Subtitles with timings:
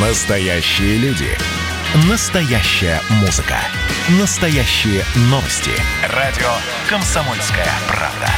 [0.00, 1.26] Настоящие люди.
[2.08, 3.56] Настоящая музыка.
[4.20, 5.72] Настоящие новости.
[6.14, 6.46] Радио
[6.88, 8.28] «Комсомольская правда».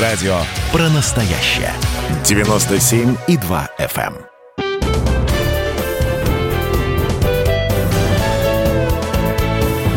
[0.00, 0.36] Радио
[0.70, 1.72] про настоящее.
[2.22, 4.14] 97,2 FM.
[4.58, 4.72] эм.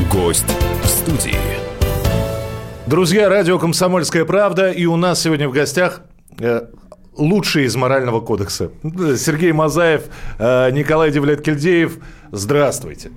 [0.10, 0.52] Гость
[0.82, 1.38] в студии.
[2.88, 6.02] Друзья, радио «Комсомольская правда», и у нас сегодня в гостях
[6.40, 6.64] э,
[7.18, 8.72] лучшие из морального кодекса.
[8.84, 10.04] Сергей Мазаев,
[10.40, 11.94] э, Николай Девлет-Кельдеев.
[12.32, 13.12] Здравствуйте.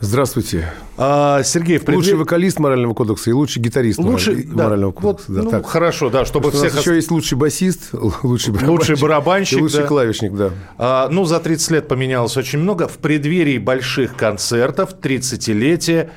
[0.00, 0.72] Здравствуйте.
[0.96, 4.90] А, Сергей, в предве- Лучший вокалист морального кодекса и лучший гитарист Лучший, мораль- да, морального
[4.92, 5.32] вот, кодекса.
[5.32, 5.66] Да, ну, так.
[5.66, 6.74] хорошо, да, чтобы Потому что у всех...
[6.76, 7.90] нас еще есть лучший басист,
[8.22, 9.86] лучший барабанщик, Лучший барабанщик, и лучший да.
[9.86, 10.50] клавишник, да.
[10.78, 12.86] А, ну, за 30 лет поменялось очень много.
[12.88, 16.10] В преддверии больших концертов, 30-летия.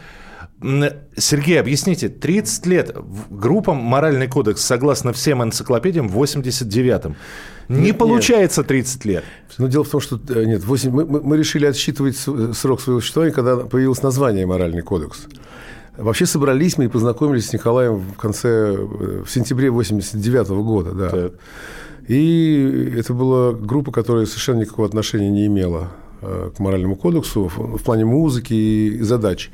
[0.62, 0.84] М,
[1.18, 2.96] Сергей, объясните, 30 лет
[3.30, 7.16] группам «Моральный кодекс», согласно всем энциклопедиям, в 89-м.
[7.70, 9.24] Не Нет, получается 30 лет.
[9.58, 13.00] Но дело в том, что э, нет, 8, мы, мы- решили отсчитывать с- срок своего
[13.00, 15.26] существования, когда появилось название «Моральный кодекс».
[15.98, 21.10] Вообще собрались мы и познакомились с Николаем в конце, э, в сентябре 89 года, да.
[21.10, 21.34] Так.
[22.08, 25.90] И это была группа, которая совершенно никакого отношения не имела
[26.22, 29.50] э, к моральному кодексу в плане музыки и задач.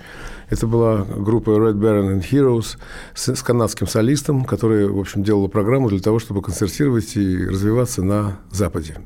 [0.50, 2.78] Это была группа Red Baron and Heroes
[3.14, 8.02] с, с канадским солистом, которая, в общем, делала программу для того, чтобы концертировать и развиваться
[8.02, 8.98] на Западе.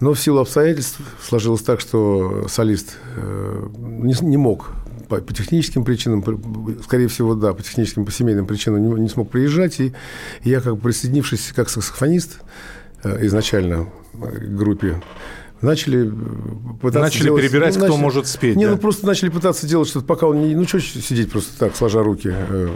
[0.00, 4.70] Но в силу обстоятельств сложилось так, что солист э, не, не мог
[5.08, 6.24] по, по техническим причинам,
[6.84, 9.80] скорее всего, да, по техническим, по семейным причинам не, не смог приезжать.
[9.80, 9.92] И
[10.44, 12.40] я, как бы присоединившись как саксофонист
[13.02, 15.02] э, изначально э, к группе,
[15.60, 18.72] начали э, пытаться Начали делать- перебирать, кто может спеть, Не, да?
[18.72, 20.54] ну просто начали пытаться делать что-то, пока он не...
[20.54, 22.30] Ну, что сидеть просто так, сложа руки.
[22.32, 22.68] Э,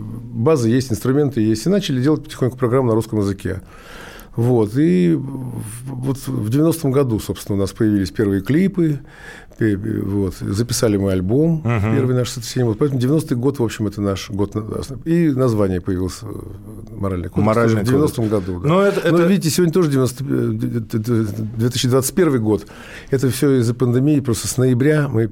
[0.00, 1.66] Базы есть, инструменты есть.
[1.66, 3.62] И начали делать потихоньку программу на русском языке.
[4.34, 9.00] Вот, и вот в 90-м году, собственно, у нас появились первые клипы,
[9.60, 12.68] вот, записали мы альбом, первый наш сотрясение.
[12.68, 14.54] Вот, поэтому 90-й год, в общем, это наш год.
[14.54, 14.62] на-
[15.04, 16.26] И название появилось э,
[16.90, 18.28] «Моральный кодекс» «Моральный в 90-м кодекс».
[18.46, 18.60] году.
[18.60, 18.68] да.
[18.68, 20.26] Но это- Но это- видите, сегодня тоже 90, э,
[21.56, 22.66] 2021 год.
[23.10, 25.28] Это все из-за пандемии, просто с ноября мы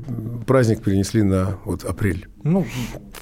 [0.46, 2.26] праздник перенесли на вот, апрель.
[2.42, 2.66] Ну,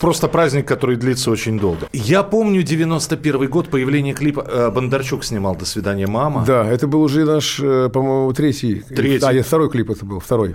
[0.00, 1.88] просто праздник, который длится очень долго.
[1.92, 4.47] Я помню 91 год, появление клипа.
[4.48, 6.44] э, Бондарчук снимал «До свидания, мама».
[6.47, 8.81] Да, это был уже наш, э, по-моему, третий.
[8.88, 9.25] Третий.
[9.26, 10.54] А, нет, второй клип это был, второй.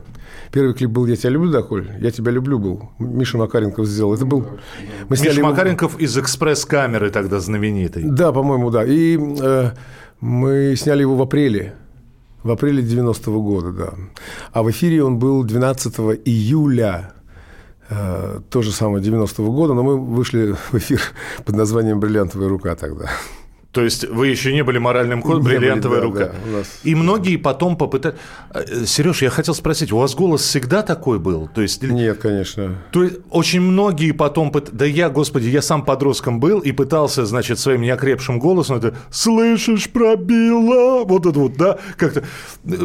[0.52, 2.90] Первый клип был «Я тебя люблю, да, Коль?» «Я тебя люблю» был.
[3.00, 4.14] Миша Макаренков сделал.
[4.14, 4.42] Это был...
[5.10, 8.04] Мы Миша его- Макаренков из «Экспресс-камеры» тогда знаменитой.
[8.04, 8.84] Да, по-моему, да.
[8.84, 9.72] И э,
[10.20, 11.74] мы сняли его в апреле.
[12.44, 13.94] В апреле 90-го года, да.
[14.52, 15.96] А в эфире он был 12
[16.26, 17.14] июля
[17.90, 21.02] э, то же самое 90-го года, но мы вышли в эфир
[21.46, 23.10] под названием «Бриллиантовая рука» тогда.
[23.74, 26.20] То есть вы еще не были моральным кодом, были, бриллиантовая да, рука.
[26.46, 28.18] да, нас- И многие потом попытались...
[28.86, 31.50] Сереж, я хотел спросить, у вас голос всегда такой был?
[31.54, 32.76] То есть, Нет, конечно.
[32.92, 34.52] то есть очень многие потом...
[34.52, 38.96] пыт- Да я, господи, я сам подростком был и пытался, значит, своим неокрепшим голосом это
[39.10, 41.80] «Слышишь, пробила!» Вот это вот, да?
[41.98, 42.22] Как-то...
[42.66, 42.76] Э,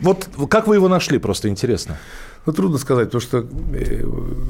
[0.00, 1.98] Вот как вы его нашли, просто интересно.
[2.46, 4.02] Ну, трудно сказать, потому что э,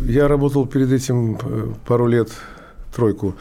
[0.06, 2.30] я работал перед этим э, пару лет,
[2.94, 3.34] тройку,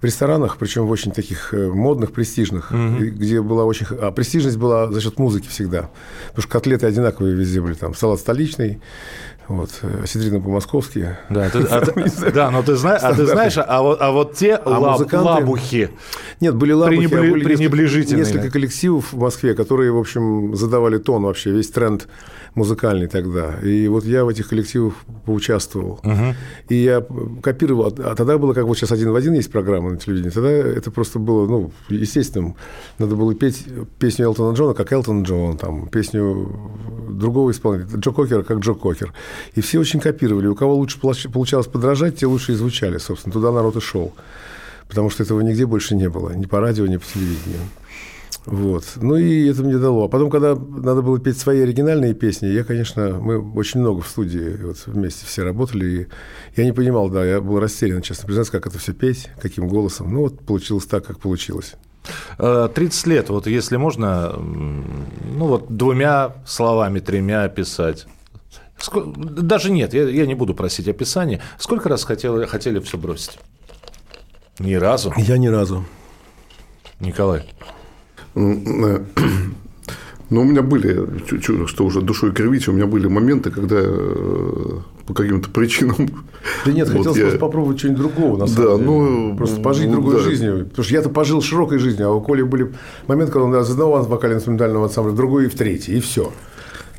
[0.00, 3.86] в ресторанах, причем в очень таких э, модных, престижных, и где была очень...
[4.00, 5.90] А престижность была за счет музыки всегда.
[6.28, 7.74] Потому что котлеты одинаковые везде были.
[7.74, 8.80] Там салат столичный,
[9.50, 9.70] вот,
[10.02, 11.16] осетрина по-московски.
[11.28, 14.34] Да, ты- а ты- да, но ты знаешь, а ты знаешь, а вот, а вот
[14.34, 15.90] те лаб- музыканты- лабухи,
[16.40, 18.24] Нет, были лабухи, а Пренебре- были несколько- пренебрежительные.
[18.24, 22.06] Несколько коллективов в Москве, которые, в общем, задавали тон вообще, весь тренд
[22.54, 23.56] музыкальный тогда.
[23.62, 24.94] И вот я в этих коллективах
[25.24, 26.00] поучаствовал.
[26.68, 27.04] И я
[27.42, 27.86] копировал.
[27.98, 30.30] А тогда было, как вот сейчас один в один есть программа на телевидении.
[30.30, 32.56] Тогда это просто было, ну, естественным.
[32.98, 33.64] Надо было петь
[34.00, 36.52] песню Элтона Джона, как Элтон Джон, там, песню
[37.08, 39.12] другого исполнителя, Джо Кокера, как Джо Кокер.
[39.54, 40.46] И все очень копировали.
[40.46, 43.32] У кого лучше получ- получалось подражать, те лучше и звучали, собственно.
[43.32, 44.14] Туда народ и шел
[44.90, 47.60] потому что этого нигде больше не было, ни по радио, ни по телевидению.
[48.46, 48.84] Вот.
[48.96, 50.04] Ну и это мне дало.
[50.04, 54.08] А потом, когда надо было петь свои оригинальные песни, я, конечно, мы очень много в
[54.08, 56.06] студии вот вместе все работали, и
[56.56, 60.12] я не понимал, да, я был растерян, честно признаться, как это все петь, каким голосом.
[60.12, 61.74] Ну вот получилось так, как получилось.
[62.38, 68.06] Э, 30 лет, вот если можно, ну вот двумя словами, тремя описать.
[68.92, 71.40] Даже нет, я, я не буду просить описания.
[71.58, 73.38] Сколько раз хотели, хотели все бросить?
[74.58, 75.12] Ни разу.
[75.16, 75.84] Я ни разу.
[77.00, 77.42] Николай.
[78.34, 79.06] М,
[80.30, 81.04] Ну, у меня были,
[81.66, 85.96] что уже душой кривить, у меня были моменты, когда э, по каким-то причинам...
[86.64, 88.86] Да нет, вот хотелось я- просто попробовать что-нибудь другого, на Да, самом деле.
[88.90, 90.20] ну, Просто пожить ну, другой да.
[90.20, 90.66] жизнью.
[90.68, 92.72] Потому что я-то пожил широкой жизнью, а у Коли были
[93.08, 96.32] моменты, когда он из одного вокально-инструментального ансамбля в другой и в третий, и все.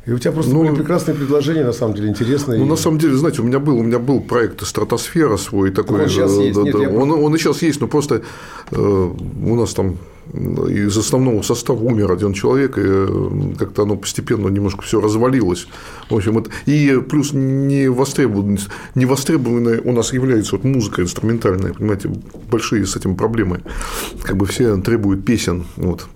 [0.04, 2.58] И у тебя просто Ну, были прекрасные предложения, на самом деле, интересные.
[2.58, 6.02] Ну, на самом деле, знаете, у меня был, у меня был проект «Стратосфера» свой такой.
[6.02, 6.58] он щас э, есть.
[6.58, 8.22] Нет, я он, он и сейчас есть, но просто
[8.72, 9.98] э, у нас там
[10.32, 15.68] из основного состава умер один человек, и э, как-то оно постепенно немножко все развалилось.
[16.10, 16.50] В общем, это...
[16.66, 22.10] И плюс не востребованность, не востребованная у нас является вот музыка инструментальная, понимаете,
[22.50, 23.60] большие с этим проблемы.
[24.22, 25.64] Как бы все требуют песен.
[25.76, 26.06] Вот.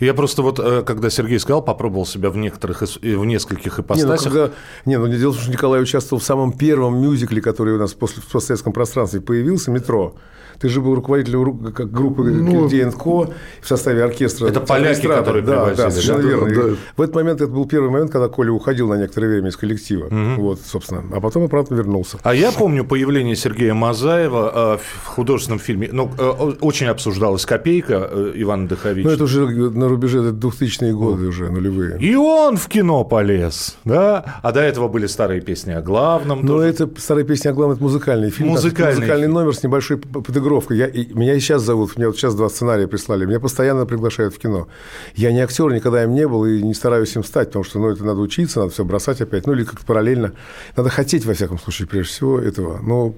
[0.00, 3.82] Я просто вот, э, когда Сергей сказал, попробовал себя в некоторых, и в нескольких Не,
[3.82, 4.32] ну, ипостасях.
[4.32, 4.50] когда...
[4.84, 7.94] не, ну дело в том, что Николай участвовал в самом первом мюзикле, который у нас
[7.94, 10.14] после, в постсоветском пространстве появился, «Метро».
[10.62, 11.58] Ты же был руководителем
[11.90, 13.32] группы Ну, ДНК в
[13.64, 14.46] составе оркестра.
[14.46, 16.28] Это поляки, которые да, привозили, да, совершенно да?
[16.28, 16.54] верно.
[16.54, 16.76] Да.
[16.96, 20.06] В этот момент это был первый момент, когда Коля уходил на некоторое время из коллектива.
[20.36, 21.02] Вот, собственно.
[21.12, 22.18] А потом обратно вернулся.
[22.22, 25.88] А я помню появление Сергея Мазаева э, в художественном фильме.
[25.90, 26.30] Ну, э,
[26.60, 29.08] очень обсуждалась копейка э, Ивана Дыховича.
[29.08, 29.44] Ну, это уже
[29.74, 31.98] на рубеже 2000-е годы уже, нулевые.
[32.00, 34.40] И он в кино полез, да?
[34.42, 36.42] А до этого были старые песни о главном.
[36.42, 36.68] Но тоже.
[36.68, 38.50] это старая песня, а главное, это музыкальный фильм.
[38.50, 39.34] Музыкальный музыкальный фильм.
[39.34, 40.78] номер с небольшой подыгровкой.
[40.78, 43.26] Я, и меня и сейчас зовут, мне вот сейчас два сценария прислали.
[43.26, 44.68] Меня постоянно приглашают в кино.
[45.14, 47.88] Я не актер, никогда им не был и не стараюсь им стать, потому что ну,
[47.88, 49.46] это надо учиться, надо все бросать опять.
[49.46, 50.32] Ну, или как-то параллельно.
[50.76, 52.78] Надо хотеть, во всяком случае, прежде всего этого.
[52.82, 53.14] Но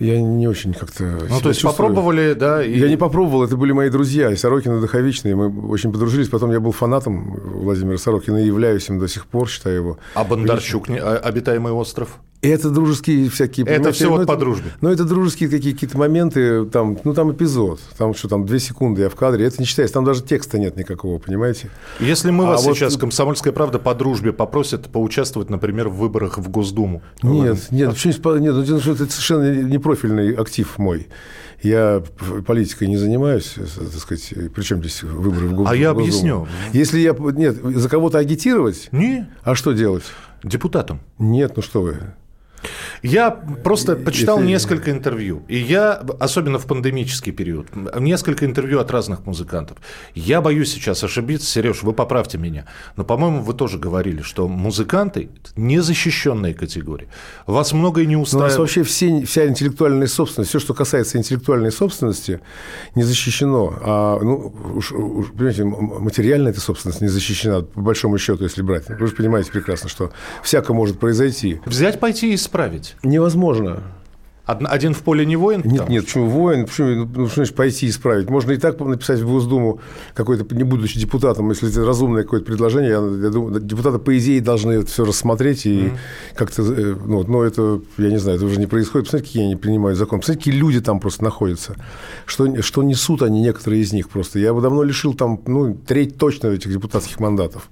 [0.00, 1.72] я не очень как-то Ну, то есть чувствую.
[1.90, 2.64] попробовали, да?
[2.64, 6.28] и- Я не попробовал, это были мои друзья, и Сорокин, и Духовичный, мы очень подружились.
[6.28, 9.98] Потом я был фанатом Владимира Сорокина и являюсь им до сих пор, считаю его.
[10.14, 12.18] А Бондарчук, не- а- обитаемый остров?
[12.42, 13.66] И это дружеские всякие...
[13.66, 14.70] Это всё вот ну, по дружбе.
[14.80, 19.02] Ну, это дружеские такие какие-то моменты, там, ну, там эпизод, там что, там, две секунды
[19.02, 21.68] я в кадре, это не считается, там даже текста нет никакого, понимаете?
[21.98, 26.38] Если мы А вас вот- сейчас, «Комсомольская правда», по дружбе попросят поучаствовать, например, в выборах
[26.38, 27.02] в Госдуму.
[27.22, 28.78] Нет, нет, почему нет, ну, это
[29.10, 31.08] совершенно не профильный актив мой.
[31.62, 32.02] Я
[32.46, 36.46] политикой не занимаюсь, э, так сказать, причем здесь выборы в А я в Госдуму.
[36.46, 36.48] объясню.
[36.72, 37.12] Если я...
[37.12, 40.04] Нет, за кого-то агитировать, Не, а что делать?
[40.42, 41.00] депутатом.
[41.18, 41.96] Нет, ну что вы.
[43.02, 47.68] Я просто почитал Если- несколько интервью, и я, особенно в пандемический период,
[47.98, 49.78] несколько интервью от разных музыкантов.
[50.14, 52.66] Я боюсь сейчас ошибиться, Сереж, вы поправьте меня,
[52.96, 57.08] но, по-моему, вы тоже говорили, что музыканты– незащищенная категория.
[57.46, 58.58] Вас многое не Ну, У нас устраивает.
[58.58, 62.40] вообще все, вся интеллектуальная собственность, все, что касается интеллектуальной собственности,
[62.94, 63.74] не защищено.
[63.82, 68.88] А, ну, уж, уж, понимаете, материальная эта собственность не защищена, по большому счету, если брать.
[68.90, 70.12] Вы же понимаете прекрасно, что
[70.42, 71.60] всякое может произойти.
[71.64, 72.89] Взять, пойти и исправить.
[73.02, 73.82] Невозможно.
[74.46, 75.62] Один в поле не воин?
[75.64, 78.28] Нет, нет, почему воин, почему ну, что значит пойти исправить?
[78.28, 79.80] Можно и так написать в Госдуму,
[80.14, 84.40] какой-то, не будучи депутатом, если это разумное какое-то предложение, я, я думаю, депутаты, по идее,
[84.40, 85.92] должны это все рассмотреть и
[86.34, 89.06] как-то, э, ну, но это, я не знаю, это уже не происходит.
[89.06, 90.20] Посмотрите, какие они принимают закон.
[90.20, 91.76] Посмотрите, какие люди там просто находятся.
[92.26, 94.38] Что, что несут они, некоторые из них просто.
[94.38, 97.68] Я бы давно лишил там, ну, треть точно этих депутатских мандатов.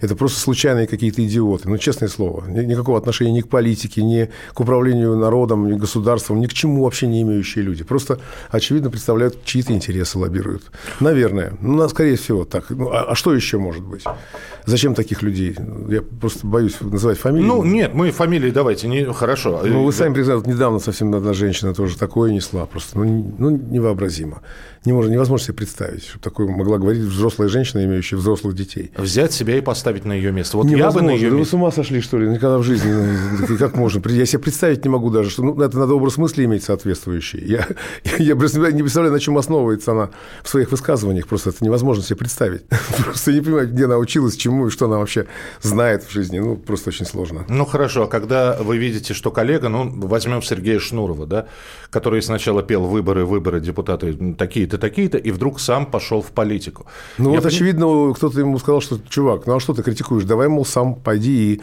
[0.00, 1.68] Это просто случайные какие-то идиоты.
[1.68, 2.44] Ну, честное слово.
[2.46, 5.80] Ни- Никакого отношения ни к политике, ни к управлению народом, ни к
[6.20, 7.84] государством, ни к чему вообще не имеющие люди.
[7.84, 8.18] Просто,
[8.50, 10.70] очевидно, представляют чьи-то интересы, лоббируют.
[11.00, 11.52] Наверное.
[11.60, 12.70] Ну, скорее всего, так.
[12.70, 14.04] Ну, а, а что еще может быть?
[14.66, 15.56] Зачем таких людей?
[15.88, 17.46] Я просто боюсь называть фамилии.
[17.46, 19.62] Ну, нет, мы фамилии давайте, не, хорошо.
[19.64, 22.66] Ну, вы сами признали, вот недавно совсем одна женщина тоже такое несла.
[22.66, 24.42] Просто ну, ну, невообразимо.
[24.84, 28.92] Не может, невозможно себе представить, что такое могла говорить взрослая женщина, имеющая взрослых детей.
[28.96, 30.56] Взять себя и поставить на ее место.
[30.56, 31.08] Вот я бы Невозможно.
[31.08, 31.50] на ее Да вы месте...
[31.50, 32.28] с ума сошли, что ли?
[32.28, 32.90] Никогда в жизни.
[32.90, 34.02] Ну, Как можно?
[34.08, 37.44] Я себе представить не могу даже, что ну, это надо образ мысли иметь соответствующий.
[37.44, 37.68] Я,
[38.18, 40.10] я просто не представляю, на чем основывается она
[40.42, 41.26] в своих высказываниях.
[41.28, 42.62] Просто это невозможно себе представить.
[43.04, 45.26] Просто я не понимаю, где она училась, чему и что она вообще
[45.62, 46.38] знает в жизни.
[46.38, 47.44] Ну, просто очень сложно.
[47.48, 51.46] Ну хорошо, а когда вы видите, что коллега, ну возьмем Сергея Шнурова, да,
[51.90, 56.86] который сначала пел выборы, выборы, депутаты такие-то, такие-то, и вдруг сам пошел в политику.
[57.18, 60.24] Ну, Я вот, пони- очевидно, кто-то ему сказал, что, чувак, ну, а что ты критикуешь?
[60.24, 61.60] Давай, мол, сам пойди и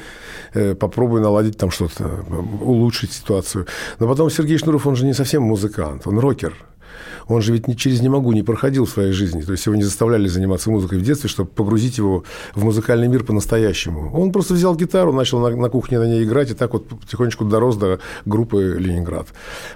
[0.53, 2.25] э, попробуй наладить там что-то,
[2.61, 3.65] улучшить ситуацию.
[3.99, 6.53] Но потом Сергей Шнуров, он же не совсем музыкант, он рокер.
[7.27, 9.41] Он же ведь через «не могу» не проходил в своей жизни.
[9.41, 12.23] То есть его не заставляли заниматься музыкой в детстве, чтобы погрузить его
[12.55, 14.09] в музыкальный мир по-настоящему.
[14.13, 17.43] Он просто взял гитару, начал на, на кухне на ней играть, и так вот потихонечку
[17.43, 19.27] дорос до группы «Ленинград».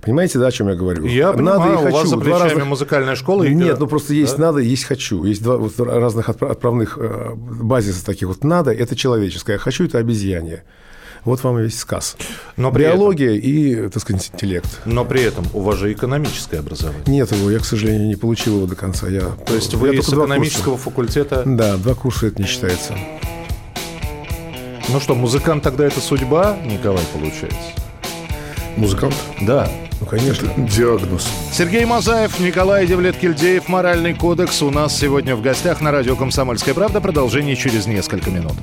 [0.02, 1.04] Понимаете, да, о чем я говорю?
[1.06, 2.08] Я понимаю, и у вас хочу.
[2.08, 3.44] за Два плечами разных- музыкальная школа.
[3.44, 5.26] и- нет, ну просто есть надо, есть хочу.
[5.26, 8.30] Есть два вот разных отпра- отправных э, базиса таких.
[8.30, 10.64] Вот надо– это человеческое, а хочу– это обезьянье.
[11.24, 12.18] Вот вам и весь сказ.
[12.58, 14.82] Но при этом- Биология и, так сказать, интеллект.
[14.86, 17.04] Но при этом у вас же экономическое образование.
[17.06, 19.08] Нет его, я, к сожалению, не получил его до конца.
[19.08, 21.44] Я, То есть я вы только с экономического факультета...
[21.46, 22.96] Да, два курса это не считается.
[24.90, 27.58] Ну что, музыкант тогда это судьба, Николай, получается?
[28.76, 29.16] Музыкант?
[29.42, 29.70] Да.
[30.00, 30.50] Ну, конечно.
[30.58, 31.28] Диагноз.
[31.54, 37.00] Сергей Мазаев, Николай Девлет-Кильдеев, «Моральный кодекс» у нас сегодня в гостях на радио «Комсомольская правда».
[37.00, 38.54] Продолжение через несколько минут.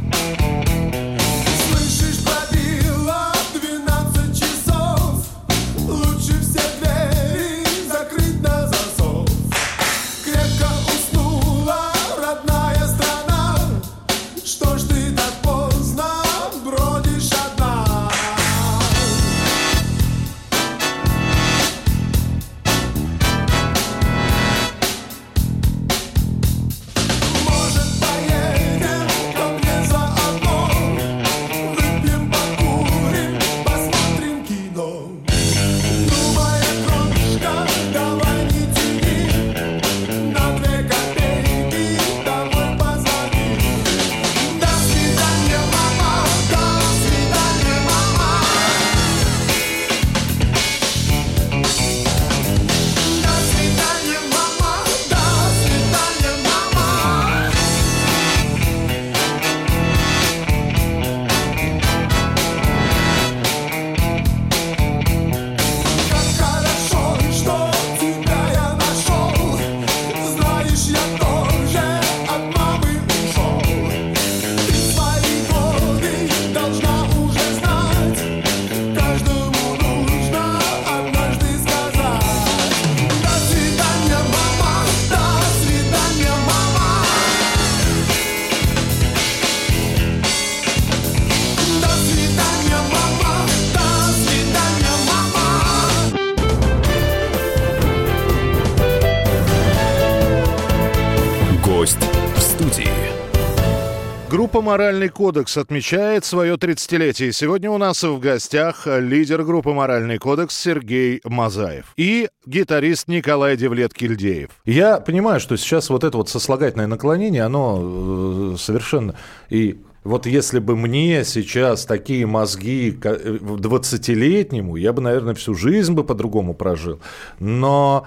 [104.69, 107.33] «Моральный кодекс» отмечает свое 30-летие.
[107.33, 114.51] Сегодня у нас в гостях лидер группы «Моральный кодекс» Сергей Мазаев и гитарист Николай Девлет-Кильдеев.
[114.67, 119.15] Я понимаю, что сейчас вот это вот сослагательное наклонение, оно э, совершенно...
[119.49, 125.55] И вот если бы мне сейчас такие мозги ка- э, 20-летнему, я бы, наверное, всю
[125.55, 127.01] жизнь бы по-другому прожил.
[127.39, 128.07] Но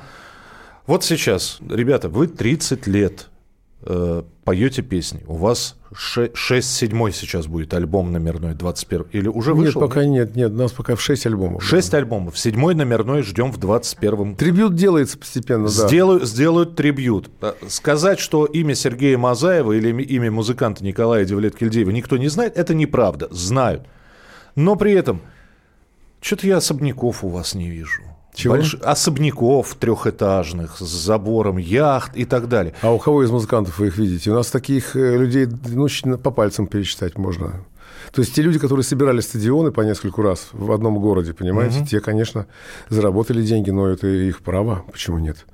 [0.86, 3.30] вот сейчас, ребята, вы 30 лет
[3.83, 5.21] э, поете песни.
[5.27, 9.81] У вас 6-7 сейчас будет альбом номерной, 21 Или уже Нет, вышел?
[9.81, 11.63] пока нет, нет, у нас пока в 6 альбомов.
[11.63, 12.38] 6 альбомов.
[12.38, 15.88] Седьмой номерной ждем в 21 Трибют делается постепенно, да.
[15.88, 17.29] Сделаю, сделают трибют.
[17.41, 22.73] Э, Сказать, что имя Сергея Мазаева или имя музыканта Николая Девлет-Кильдеева никто не знает, это
[22.73, 23.27] неправда.
[23.31, 23.85] Знают.
[24.55, 25.21] Но при этом,
[26.21, 28.01] что-то я особняков у вас не вижу.
[28.33, 28.55] Чего?
[28.55, 32.73] Больш- Особняков трехэтажных, с забором, яхт и так далее.
[32.81, 34.31] А у кого из музыкантов вы их видите?
[34.31, 37.65] У нас таких э, людей ну, по пальцам пересчитать можно.
[38.13, 42.00] То есть те люди, которые собирали стадионы по нескольку раз в одном городе, понимаете, те,
[42.00, 42.47] конечно,
[42.89, 44.83] заработали деньги, но это их право.
[44.91, 45.45] Почему нет?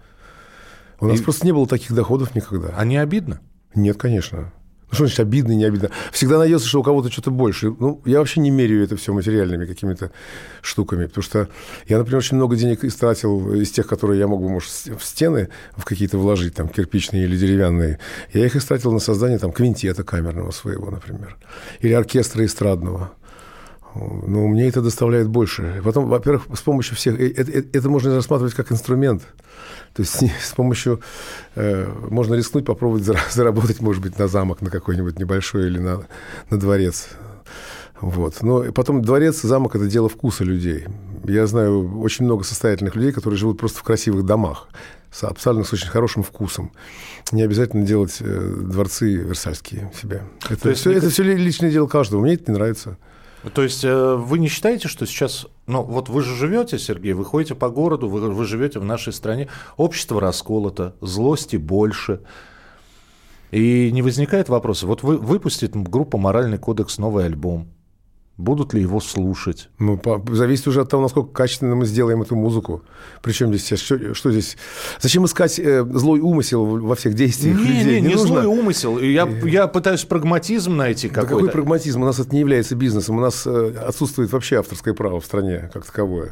[0.99, 2.69] У нас просто не было таких доходов никогда.
[2.75, 3.39] А не обидно?
[3.75, 4.51] Нет, конечно.
[4.89, 5.89] Ну, что значит обидно, не обидно?
[6.13, 7.73] Всегда найдется, что у кого-то что-то больше.
[7.77, 10.11] Ну, я вообще не меряю это все материальными какими-то
[10.61, 11.49] штуками, потому что
[11.87, 15.49] я, например, очень много денег истратил из тех, которые я мог бы, может, в стены
[15.75, 17.99] в какие-то вложить, там, кирпичные или деревянные.
[18.31, 21.35] Я их истратил на создание, там, квинтета камерного своего, например,
[21.81, 23.11] или оркестра эстрадного.
[24.27, 25.81] Но мне это доставляет больше.
[25.83, 27.19] Потом, во-первых, с помощью всех...
[27.19, 29.23] э, Это, это- это можно рассматривать как инструмент.
[29.93, 31.01] То есть с помощью...
[31.55, 36.07] э, можно рискнуть, попробовать зара- заработать, может быть, на замок, на какой-нибудь небольшой или на,
[36.49, 37.09] на дворец.
[37.99, 38.43] Вот.
[38.43, 40.85] Но и потом дворец, замок– это дело вкуса людей.
[41.23, 44.67] Я знаю очень много состоятельных людей, которые живут просто в красивых домах,
[45.11, 46.71] с абсолютно с очень хорошим вкусом.
[47.31, 50.21] Не обязательно делать э, дворцы версальские себе.
[50.47, 52.21] Это, есть все, это все личное дело каждого.
[52.21, 52.97] Мне это не нравится.
[53.53, 57.25] То есть э, вы не считаете, что сейчас, ну вот вы же живете, Сергей, вы
[57.25, 62.21] ходите по городу, вы, вы живете в нашей стране, общество расколото, злости больше.
[63.51, 67.69] И не возникает вопроса, вот вы, выпустит группа «Моральный кодекс» новый альбом,
[68.37, 69.69] будут ли его слушать?
[69.79, 72.83] Ну, по- зависит уже от того, насколько качественно мы сделаем эту музыку.
[73.21, 74.57] Причем здесь, что, что здесь?
[74.99, 78.01] Зачем искать э, злой умысел во всех действиях Не, людей?
[78.01, 78.27] не, не нужно.
[78.27, 78.99] злой умысел.
[78.99, 81.35] Я, я пытаюсь прагматизм найти Да какой-то.
[81.35, 82.01] какой прагматизм?
[82.01, 83.17] У нас это не является бизнесом.
[83.17, 86.31] У нас э, отсутствует вообще авторское право в стране как таковое.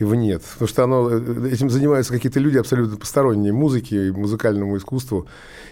[0.00, 0.42] Его нет.
[0.42, 5.26] Потому что оно, э, этим занимаются какие-то люди абсолютно посторонние музыке и музыкальному искусству.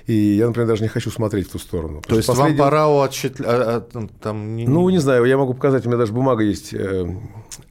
[0.07, 2.03] И я, например, даже не хочу смотреть в ту сторону.
[2.07, 3.41] То есть вам пора отчет...
[3.41, 6.75] а, а, там, Ну, не знаю, я могу показать, у меня даже бумага есть.
[6.75, 7.07] э,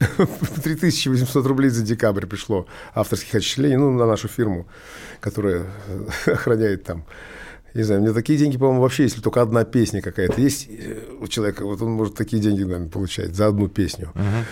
[0.64, 4.66] 3800 рублей за декабрь пришло авторских отчислений, ну, на нашу фирму,
[5.20, 7.04] которая э, охраняет там.
[7.74, 11.02] Не знаю, у меня такие деньги, по-моему, вообще, если только одна песня какая-то есть э,
[11.20, 14.10] у человека, вот он может такие деньги, наверное, получать за одну песню.
[14.14, 14.42] э,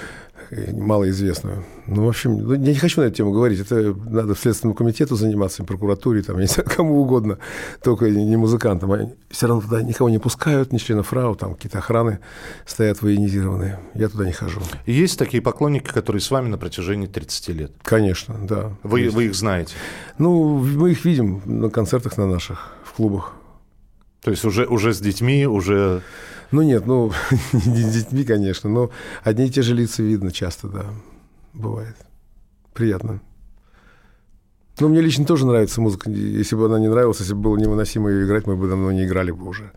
[0.72, 1.64] малоизвестную.
[1.86, 3.60] Ну, в общем, ну, я не хочу на эту тему говорить.
[3.60, 7.38] Это надо в Следственному комитету заниматься, прокуратуре, там, я не знаю, кому угодно,
[7.82, 8.92] только не музыкантам.
[8.92, 12.18] Они все равно туда никого не пускают, ни членов ФРАУ, там какие-то охраны
[12.64, 13.78] стоят военизированные.
[13.94, 14.60] Я туда не хожу.
[14.86, 17.72] Есть такие поклонники, которые с вами на протяжении 30 лет.
[17.82, 18.72] Конечно, да.
[18.82, 19.14] Вы, Есть.
[19.14, 19.74] вы их знаете.
[20.18, 23.32] Ну, мы их видим на концертах на наших, в клубах.
[24.26, 26.02] То есть уже, уже с детьми, уже...
[26.50, 27.12] Ну нет, ну
[27.52, 28.90] не с детьми, конечно, но
[29.22, 30.86] одни и те же лица видно часто, да,
[31.52, 31.94] бывает.
[32.74, 33.20] Приятно.
[34.80, 36.10] Ну, мне лично тоже нравится музыка.
[36.10, 39.04] Если бы она не нравилась, если бы было невыносимо ее играть, мы бы давно не
[39.04, 39.70] играли бы уже.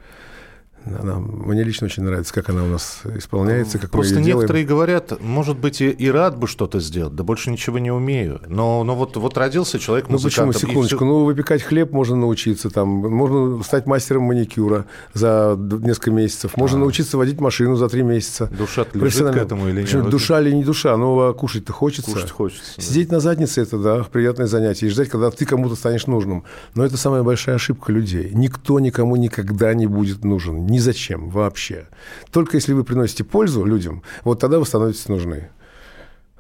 [0.86, 4.40] Она- мне лично очень нравится, как она у нас исполняется, как Просто мы ее делаем.
[4.42, 8.42] некоторые говорят, может быть, и, и рад бы что-то сделать, да больше ничего не умею.
[8.48, 12.70] Но, но вот, вот родился человек Ну почему, секундочку, всё- ну выпекать хлеб можно научиться,
[12.70, 16.82] там, можно стать мастером маникюра за несколько месяцев, можно А.
[16.82, 18.48] научиться водить машину за три месяца.
[18.58, 20.10] Душа лежит к этому или Причем нет?
[20.10, 22.12] Душа или не душа, но кушать-то хочется.
[22.12, 22.64] Кушать хочется.
[22.78, 22.82] да.
[22.84, 24.88] Сидеть на заднице– это, да, приятное занятие.
[24.88, 26.44] И ждать, когда ты кому-то станешь нужным.
[26.74, 28.32] Но это самая большая ошибка людей.
[28.34, 30.66] Никто никому никогда не будет нужен.
[30.70, 31.88] Ни зачем вообще.
[32.32, 35.50] Только если вы приносите пользу людям, вот тогда вы становитесь нужны.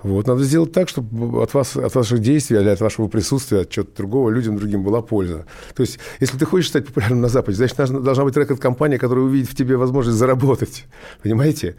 [0.04, 3.70] Вот, надо сделать так, чтобы от, вас, от ваших действий, или от вашего присутствия, от
[3.70, 5.46] чего-то другого, людям другим была польза.
[5.76, 9.50] То есть, если ты хочешь стать популярным на Западе, значит, должна, быть рекорд-компания, которая увидит
[9.50, 10.86] в тебе возможность заработать.
[11.24, 11.76] Понимаете?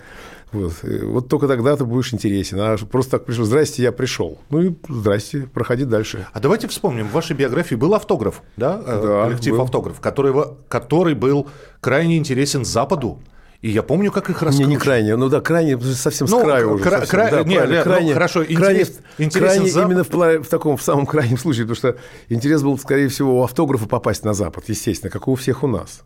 [0.52, 2.58] Вот, вот только тогда ты будешь интересен.
[2.60, 4.38] А просто так пришел, здрасте, я пришел.
[4.50, 6.26] Ну и здрасте, проходи дальше.
[6.32, 8.82] А давайте вспомним, в вашей биографии был автограф, да?
[8.84, 9.62] Э, Да, Коллектив был.
[9.62, 10.34] автограф, который,
[10.68, 11.48] который был
[11.80, 13.20] крайне интересен Западу.
[13.62, 14.70] И я помню, как их Не, раскручивали.
[14.74, 16.82] не крайне, ну да, крайне, совсем Ну, с краю уже.
[16.84, 17.10] кра- совсем.
[17.10, 18.86] кра- Да, не, правильно, не, ну, крайне, хорошо, интерес- крайне,
[19.18, 19.90] интересен крайне Запад.
[19.90, 21.96] именно в, в таком, в самом крайнем случае, потому что
[22.30, 25.66] интерес был, скорее всего, у автографа попасть на Запад, естественно, как и у всех у
[25.66, 26.02] нас.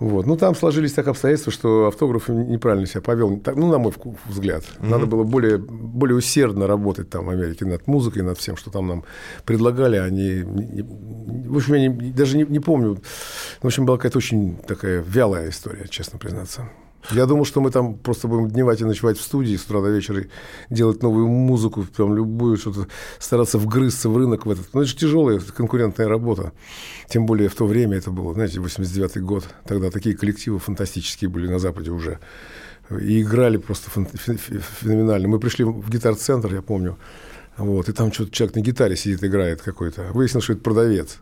[0.00, 0.26] Вот.
[0.26, 3.30] Ну, там сложились так обстоятельства, что автограф неправильно себя повел.
[3.56, 3.92] Ну, на мой
[4.26, 4.62] взгляд.
[4.78, 8.86] Надо было более, более усердно работать там в Америке над музыкой, над всем, что там
[8.86, 9.04] нам
[9.44, 9.96] предлагали.
[9.96, 12.98] Они, в общем, я не- даже не, не помню.
[13.60, 16.68] В общем, была какая-то очень такая вялая история, честно признаться.
[17.10, 19.88] Я думал, что мы там просто будем дневать и ночевать в студии с утра до
[19.88, 20.24] вечера,
[20.68, 22.86] делать новую музыку, там любую, что-то
[23.18, 24.74] стараться вгрызться в рынок в этот.
[24.74, 26.52] Ну, это же тяжелая конкурентная работа.
[27.08, 29.48] Тем более в то время это было, знаете, 89-й год.
[29.66, 32.18] Тогда такие коллективы фантастические были на Западе уже.
[32.90, 35.28] И играли просто феноменально.
[35.28, 36.98] Мы пришли в гитар-центр, я помню,
[37.56, 40.12] вот, и там что-то человек на гитаре сидит, играет какой-то.
[40.12, 41.18] Выяснилось, что это продавец.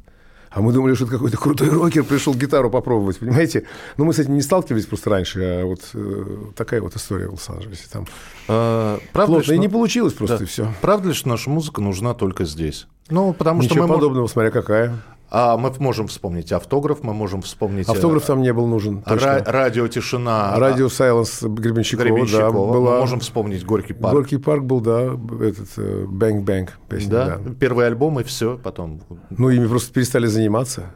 [0.51, 3.65] А мы думали, что это какой-то крутой рокер пришел гитару попробовать, понимаете?
[3.97, 6.25] Но мы с этим не сталкивались просто раньше, а вот э,
[6.57, 7.85] такая вот история в Лос-Анджелесе.
[7.93, 8.07] Там
[8.49, 10.45] Э, правда, ли, плотно, и что- не получилось просто, Да.
[10.45, 10.73] и все.
[10.81, 12.87] Правда ли, что наша музыка нужна только здесь?
[13.11, 14.97] Ну, потому что Ничего мы можем- подобного, смотря какая.
[15.29, 17.89] А мы можем вспомнить автограф, мы можем вспомнить...
[17.89, 19.03] э, Автограф там не был нужен.
[19.07, 22.53] ра- радио «Тишина», Радио Сайленс Гребенщикова, Гребенщикова.
[22.53, 23.01] да, Мы была.
[23.01, 24.15] можем вспомнить «Горький парк».
[24.15, 25.03] Горький парк был, да,
[25.41, 27.39] этот Бэнк Бэнк песня, Да?
[27.39, 27.51] да.
[27.59, 29.01] Первый альбом, и все, потом...
[29.31, 30.93] Ну, ими просто перестали заниматься.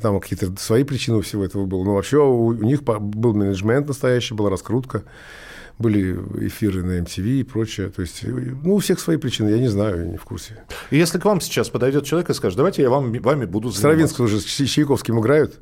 [0.00, 1.84] Там какие-то свои причины у всего этого было.
[1.84, 5.02] Но вообще у, них был менеджмент настоящий, была раскрутка,
[5.80, 6.12] были
[6.46, 7.88] эфиры на MTV и прочее.
[7.88, 10.62] То есть, ну, у всех свои причины, я не знаю, я не в курсе.
[10.90, 13.78] И если к вам сейчас подойдет человек и скажет, давайте я вам, вами буду заниматься.
[13.80, 15.58] Стравинского же с Чай- Чайковским играют.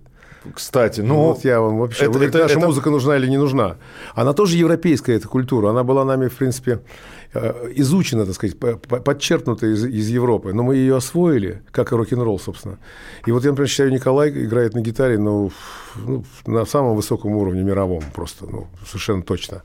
[0.54, 1.14] Кстати, Ну, ну...
[1.32, 2.04] вот я вам вообще...
[2.04, 3.76] это- говорите, это- наша это- музыка нужна или не нужна?
[4.14, 5.70] Она тоже европейская, эта культура.
[5.70, 6.80] Она была нами, в принципе,
[7.34, 10.52] э, изучена, так сказать, по- по- подчеркнута из, из Европы.
[10.52, 12.78] Но мы ее освоили, как и рок-н-ролл, собственно.
[13.26, 15.50] И вот я, например, считаю, Николай играет на гитаре ну,
[15.96, 19.62] ну, на самом высоком уровне, мировом просто, ну, совершенно точно.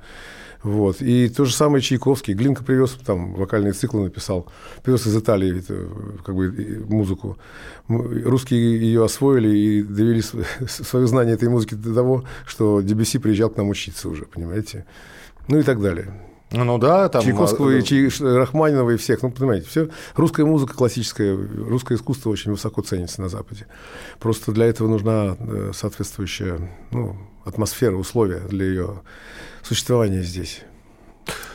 [0.63, 1.02] Вот.
[1.02, 2.34] И то же самое Чайковский.
[2.34, 4.47] Глинка привез там вокальные циклы написал.
[4.82, 5.88] Привез из Италии это,
[6.26, 7.38] как бы, музыку.
[7.88, 13.49] Русские ее освоили и довели св- свое знание этой музыки до того, что Дебюси приезжал
[13.49, 14.86] к нам учиться уже, понимаете?
[15.49, 16.13] Ну и так далее.
[16.54, 17.23] Ну да, там...
[17.23, 19.21] Чайковского а, и Чай- Рахманинова и всех.
[19.21, 19.89] Ну, понимаете, все.
[20.15, 23.65] Русская музыка классическая, русское искусство очень высоко ценится на Западе.
[24.19, 29.02] Просто для этого нужна э, соответствующая ну, атмосфера, условия для ее
[29.63, 30.62] существования здесь.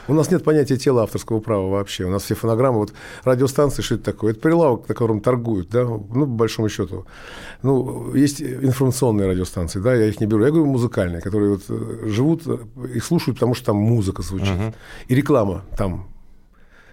[0.08, 2.04] У нас нет понятия тела авторского права вообще.
[2.04, 2.94] У нас все фонограммы, вот
[3.24, 4.32] радиостанции, что это такое?
[4.32, 7.06] Это прилавок, на котором торгуют, да, ну, по большому счету.
[7.62, 10.42] Ну, есть информационные радиостанции, да, я их не беру.
[10.42, 12.58] Я говорю музыкальные, которые вот э, живут э,
[12.94, 14.54] и слушают, потому что там музыка звучит.
[15.08, 16.08] И реклама там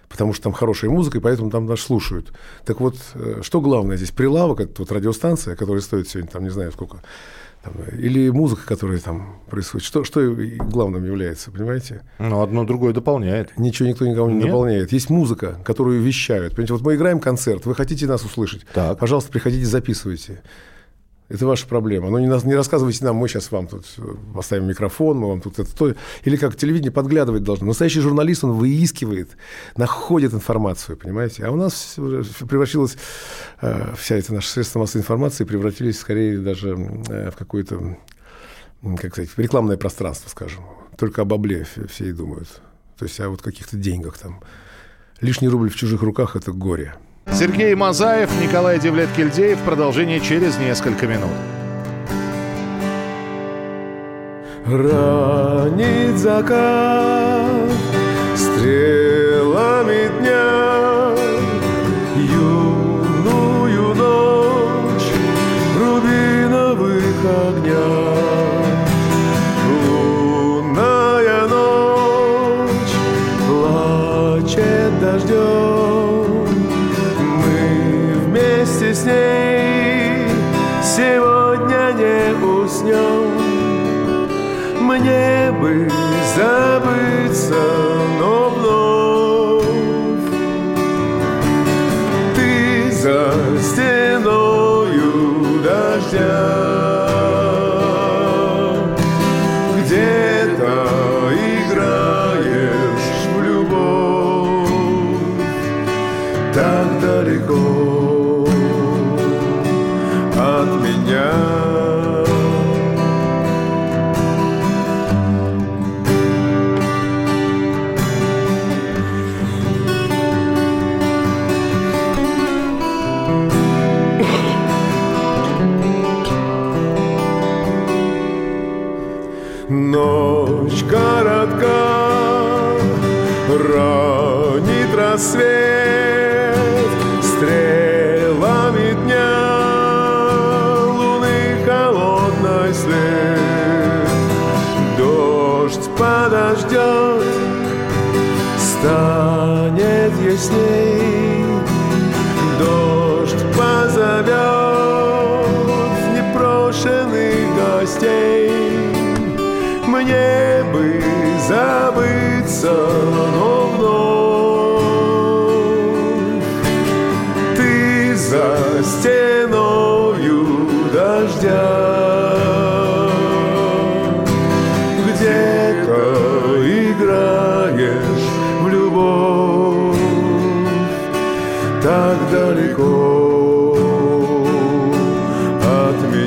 [0.08, 2.32] потому что там хорошая музыка, и поэтому там даже слушают.
[2.64, 4.12] Так вот, э, что главное здесь?
[4.12, 7.02] Прилавок, это вот радиостанция, которая стоит сегодня, там, не знаю сколько,
[7.66, 9.86] там, или музыка, которая там происходит.
[9.86, 12.02] Что, что главным является, понимаете?
[12.18, 13.56] Ну, одно другое дополняет.
[13.58, 14.46] Ничего никто никому не Нет?
[14.46, 14.92] дополняет.
[14.92, 16.54] Есть музыка, которую вещают.
[16.54, 18.62] Понимаете, вот мы играем концерт, вы хотите нас услышать.
[18.72, 18.98] Так.
[18.98, 20.42] Пожалуйста, приходите, записывайте.
[21.28, 22.08] Это ваша проблема.
[22.08, 23.84] Но не, нас- не рассказывайте нам, мы сейчас вам тут
[24.32, 25.94] поставим микрофон, мы вам тут это то.
[26.24, 27.66] Или как телевидение подглядывать должно.
[27.66, 29.36] Настоящий журналист, он выискивает,
[29.76, 31.44] находит информацию, понимаете?
[31.44, 31.96] А у нас
[32.48, 32.96] превратилась
[33.60, 36.70] э, вся эта наша средства массовой информации превратились скорее даже
[37.08, 37.98] э, в какое-то,
[38.96, 40.64] как сказать, рекламное пространство, скажем.
[40.96, 42.60] Только об обле все, и думают.
[42.98, 44.42] То есть о вот каких-то деньгах там.
[45.20, 46.94] Лишний рубль в чужих руках– это горе.
[47.32, 49.58] Сергей Мазаев, Николай Девлет-Кельдеев.
[49.64, 51.30] Продолжение через несколько минут.
[54.66, 57.70] Ранит закат
[58.34, 60.85] стрелами дня
[87.48, 87.75] Jesus.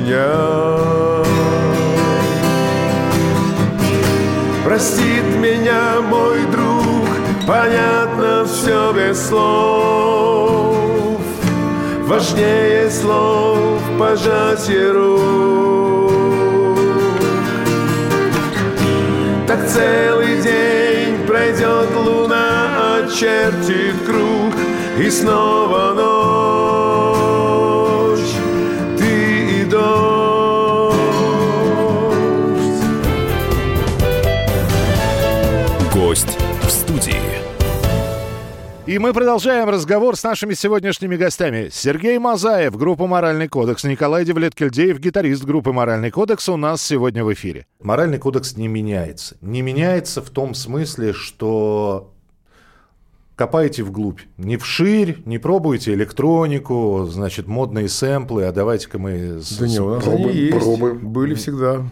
[0.10, 1.24] Меня
[4.66, 7.08] Простит меня мой друг,
[7.48, 11.20] понятно все без слов.
[12.06, 16.12] Важнее слов пожатие рук.
[19.48, 24.54] Так целый день пройдет луна, очертит круг,
[25.00, 26.19] и снова ночь,
[38.90, 41.70] И мы продолжаем разговор с нашими сегодняшними гостями.
[41.72, 47.32] Сергей Мазаев, группа «Моральный кодекс», Николай Девлет-Кельдеев, гитарист группы «Моральный кодекс» у нас сегодня в
[47.34, 47.68] эфире.
[47.84, 49.38] Моральный кодекс не меняется.
[49.42, 52.16] Не меняется в том смысле, что
[53.36, 54.22] копаете вглубь.
[54.38, 59.40] Не вширь, не пробуйте электронику, значит, модные сэмплы, а давайте-ка мы...
[59.40, 60.98] с- Да не, у нас Пробуем, они есть, пробуем.
[61.10, 61.84] были всегда.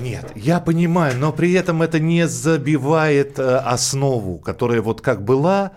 [0.00, 5.72] Нет, я понимаю, но при этом это не забивает э, основу, которая вот как была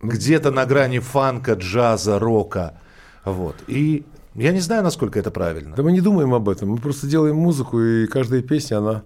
[0.00, 2.78] где-то на грани фанка, джаза, рока.
[3.24, 3.56] Вот.
[3.66, 5.74] И я не знаю, насколько это правильно.
[5.74, 9.02] Да мы не думаем об этом, мы просто делаем музыку, и каждая песня, она,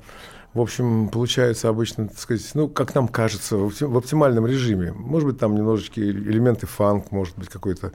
[0.52, 4.92] в общем, получается обычно, так сказать, ну, как нам кажется, в опти- в оптимальном режиме.
[4.92, 7.92] Может быть, там немножечко элементы фанк, может быть, какой-то,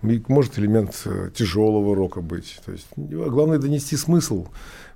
[0.00, 2.60] может элемент э, тяжелого рока быть.
[2.64, 4.48] То есть, а главное донести смысл,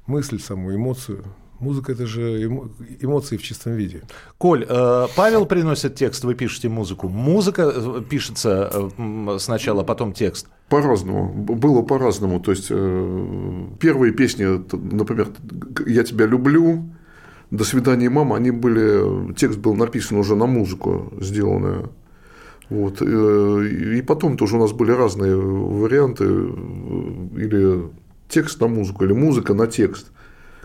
[0.07, 1.25] мысль саму, эмоцию.
[1.63, 2.69] Музыка– это же эмо-
[3.01, 4.03] эмоции в чистом виде.
[4.37, 7.09] Коль, э, Павел приносит текст, вы пишете музыку.
[7.09, 10.49] Музыка э, пишется э, сначала, потом текст.
[10.69, 11.33] По-разному.
[11.33, 12.41] Было по-разному.
[12.41, 15.29] То есть э, первые песни, например,
[15.87, 16.91] «Я тебя люблю»,
[17.53, 21.93] «До свидания, мама», они были, текст был написан уже на музыку сделанную.
[22.71, 23.03] Вот.
[23.03, 26.25] И потом тоже у нас были разные варианты.
[26.25, 27.91] Или
[28.29, 30.11] текст на музыку, или музыка на текст.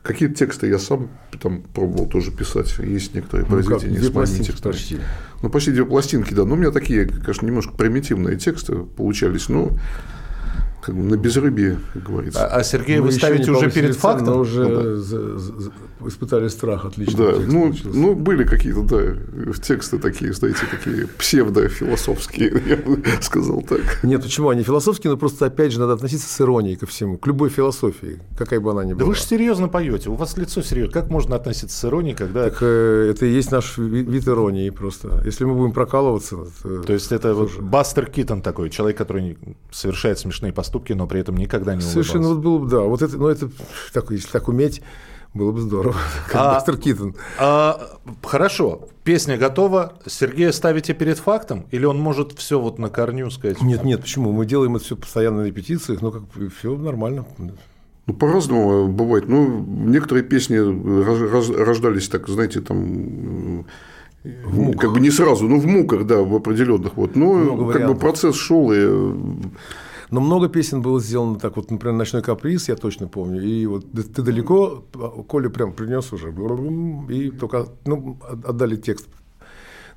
[0.07, 1.09] Какие-то тексты я сам
[1.41, 2.73] там пробовал тоже писать.
[2.79, 4.71] Есть некоторые Ну, как, произведения две с моими пластинки текстами.
[4.71, 4.97] почти.
[5.43, 6.45] Ну, почти две пластинки, да.
[6.45, 9.49] Но у меня такие, конечно, немножко примитивные тексты получались.
[9.49, 9.77] Ну,
[10.87, 12.47] как бы на безрыбье, как говорится.
[12.47, 14.27] А, а Сергей, вы еще ставите уже перед фактом?
[14.27, 14.95] Но уже Ну да.
[14.95, 15.71] за- за- за-
[16.07, 17.17] испытали страх, отлично.
[17.17, 17.97] Да, ну, получился.
[17.99, 23.81] ну, были какие-то, да, тексты такие, знаете, такие псевдофилософские, я бы сказал так.
[24.03, 24.49] Нет, почему?
[24.49, 28.19] Они философские, но просто, опять же, надо относиться с иронией ко всему, к любой философии,
[28.37, 29.09] какая бы она ни Да была.
[29.09, 30.93] вы же серьезно поете, у вас лицо серьезно.
[30.93, 32.45] Как можно относиться с иронией, когда...
[32.49, 35.21] Так, э, это и есть наш ви- вид иронии просто.
[35.25, 36.37] Если мы будем прокалываться...
[36.63, 39.37] то- То есть это вот Бастер Китон такой, человек, который
[39.71, 42.35] совершает смешные поступки, но при этом никогда не Совершенно улыбался.
[42.35, 42.79] вот было бы, да.
[42.89, 43.49] Вот это, ну, это
[43.93, 44.81] так, если так уметь,
[45.33, 45.95] было бы здорово.
[46.27, 47.15] Как А- Бастер Китон.
[47.39, 49.93] А, хорошо, песня готова.
[50.05, 51.65] Сергея ставите перед фактом?
[51.71, 53.61] Или он может все вот на корню сказать?
[53.61, 54.31] Нет, нет, почему?
[54.31, 56.23] Мы делаем это все постоянно на репетициях, но как
[56.57, 57.25] все нормально.
[58.07, 59.27] Ну, по-разному бывает.
[59.27, 63.65] Ну, некоторые песни рож- рож- рождались так, знаете, там
[64.23, 67.15] э, как бы не сразу, ну в муках, да, в определенных вот.
[67.17, 67.99] Но Много как бы вариантов.
[67.99, 69.13] процесс шел и
[70.09, 71.57] Но много песен было сделано так.
[71.57, 73.41] Вот, например, «Ночной каприз», я точно помню.
[73.43, 74.83] И вот «Ты далеко»,
[75.27, 76.29] Коля прям принес уже.
[77.09, 79.07] И только ну, от- отдали текст.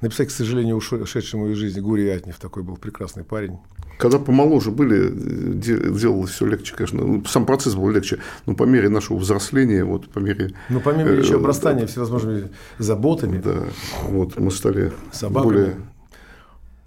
[0.01, 2.39] Написать, к сожалению, ушедшему из жизни Гурий Атнев.
[2.39, 3.59] Такой был прекрасный парень.
[3.99, 7.05] когда помоложе были, э, де- делалось все легче, конечно.
[7.05, 11.11] Ну, Сам процесс был легче, но по мере нашего взросления, вот по мере, Ну, помимо
[11.11, 13.65] Э, еще обрастания всевозможными заботами, да,
[14.09, 15.75] вот мы стали собаками, более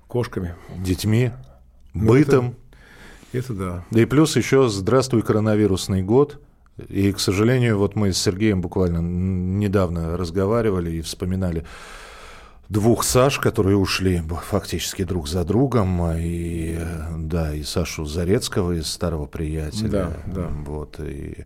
[0.08, 0.56] кошками.
[0.84, 1.32] Детьми,
[1.94, 2.56] Ну, бытом.
[3.34, 3.84] Это да.
[3.92, 6.40] Да и плюс еще «Здравствуй, коронавирусный год».
[6.88, 11.66] И, к сожалению, вот мы с Сергеем буквально недавно разговаривали и вспоминали
[12.70, 16.02] двух Саш, которые ушли фактически друг за другом.
[16.18, 16.80] И,
[17.18, 19.90] да, и Сашу Зарецкого из «Старого приятеля».
[19.90, 20.48] Да, да.
[20.66, 21.46] Вот, и,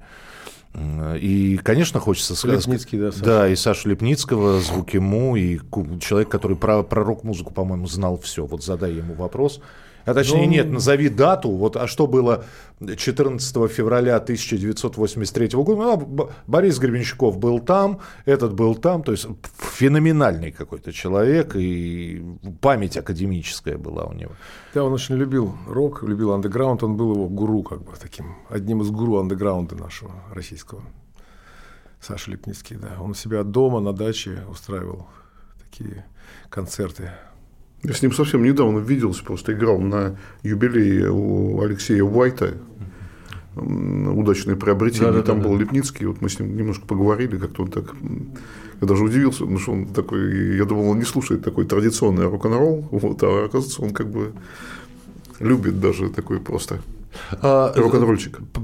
[1.19, 2.65] и, конечно, хочется сказать...
[2.65, 3.25] Лепницкий, да, Саша.
[3.25, 5.59] Да, и Сашу Лепницкого, звуки Му, и
[5.99, 8.45] человек, который про, про рок-музыку, по-моему, знал все.
[8.45, 9.61] Вот задай ему вопрос.
[10.07, 11.51] А точнее, Ну, нет, назови дату.
[11.51, 12.45] Вот, а что было
[12.79, 15.75] 14 февраля 1983 года?
[15.75, 19.03] Ну, а, Борис Гребенщиков был там, этот был там.
[19.03, 22.23] То есть феноменальный какой-то человек, и
[22.61, 24.31] память академическая была у него.
[24.73, 28.81] Да, он очень любил рок, любил андеграунд, он был его гуру, как бы таким, одним
[28.81, 30.83] из гуру андеграунда нашего российского.
[31.99, 33.01] Саша Лепницкий, да.
[33.01, 35.07] Он у себя дома на даче устраивал
[35.59, 36.05] такие
[36.49, 37.11] концерты.
[37.83, 42.57] Я с ним совсем недавно виделся, просто играл на юбилее у Алексея Уайта.
[43.55, 45.11] Удачное приобретение.
[45.11, 45.33] Да-да-да-да.
[45.33, 47.95] Там был Лепницкий, вот мы с ним немножко поговорили, как-то он так.
[48.81, 52.87] Я даже удивился, потому что он такой, я думал, он не слушает такой традиционный рок-н-ролл,
[52.91, 54.33] вот, а оказывается, он как бы
[55.39, 56.81] любит даже такой просто
[57.41, 58.39] рок-н-ролльчик.
[58.53, 58.61] П-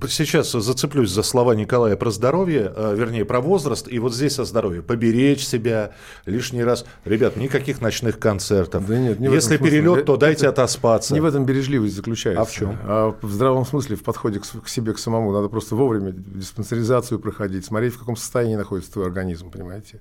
[0.00, 4.38] п- Сейчас зацеплюсь за слова Николая про здоровье, э, вернее, про возраст, и вот здесь
[4.38, 4.82] о здоровье.
[4.82, 5.92] Поберечь себя
[6.26, 6.84] лишний раз.
[7.04, 8.86] Ребят, никаких ночных концертов.
[8.86, 11.14] Да нет, не Если перелет, то Это- дайте отоспаться.
[11.14, 12.40] Не в этом бережливость заключается.
[12.42, 12.76] А в чём?
[12.84, 15.32] А в здравом смысле, в подходе к, к себе, к самому.
[15.32, 20.00] Надо просто вовремя диспансеризацию проходить, смотреть, в каком состоянии находится твой организм, понимаете?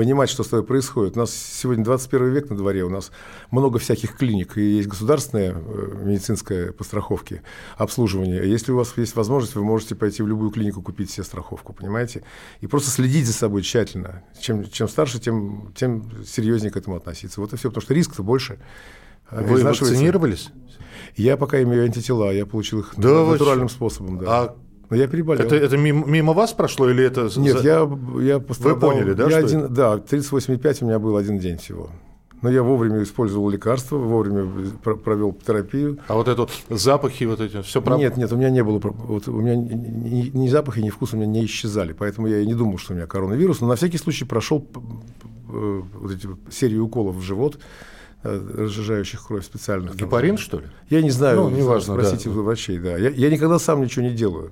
[0.00, 1.18] Понимать, что с тобой происходит.
[1.18, 3.12] У нас сегодня 21 век на дворе, у нас
[3.50, 7.42] много всяких клиник, и есть государственная э, медицинская по страховке,
[7.76, 8.50] обслуживание.
[8.50, 12.22] Если у вас есть возможность, вы можете пойти в любую клинику купить себе страховку, понимаете?
[12.62, 14.22] И просто следить за собой тщательно.
[14.40, 17.38] Чем, чем старше, тем, тем серьезнее к этому относиться.
[17.42, 18.58] Вот и все, потому что риск-то больше.
[19.30, 20.48] Вы вакцинировались?
[21.14, 23.74] Я пока имею антитела, я получил их Да вы натуральным чё?
[23.74, 24.26] способом, да.
[24.28, 24.56] А
[24.90, 25.44] Но я переболел.
[25.46, 27.28] это, это мимо, мимо вас прошло или это...
[27.28, 27.88] за- Нет, я,
[28.20, 28.90] я пострадал.
[28.90, 31.90] поняли, да, Я один, да, 38,5 у меня был один день всего.
[32.42, 34.50] Но я вовремя использовал лекарства, вовремя
[34.82, 35.98] про- провел терапию.
[36.08, 39.28] А вот это вот запахи, вот эти, все Нет, нет, у меня не было, вот
[39.28, 42.54] у меня ни, ни- запахи, ни вкус у меня не исчезали, поэтому я и не
[42.54, 43.60] думал, что у меня коронавирус.
[43.60, 44.80] Но на всякий случай прошел п-
[45.48, 47.58] вот эти серию уколов в живот,
[48.24, 49.96] э, разжижающих кровь специальных.
[49.96, 50.08] там.
[50.08, 50.64] Гепарин, что ли?
[50.88, 52.40] Я не знаю, Ну, неважно, спросите да.
[52.40, 52.96] врачей, да.
[52.96, 54.50] Я, я никогда сам ничего не делаю.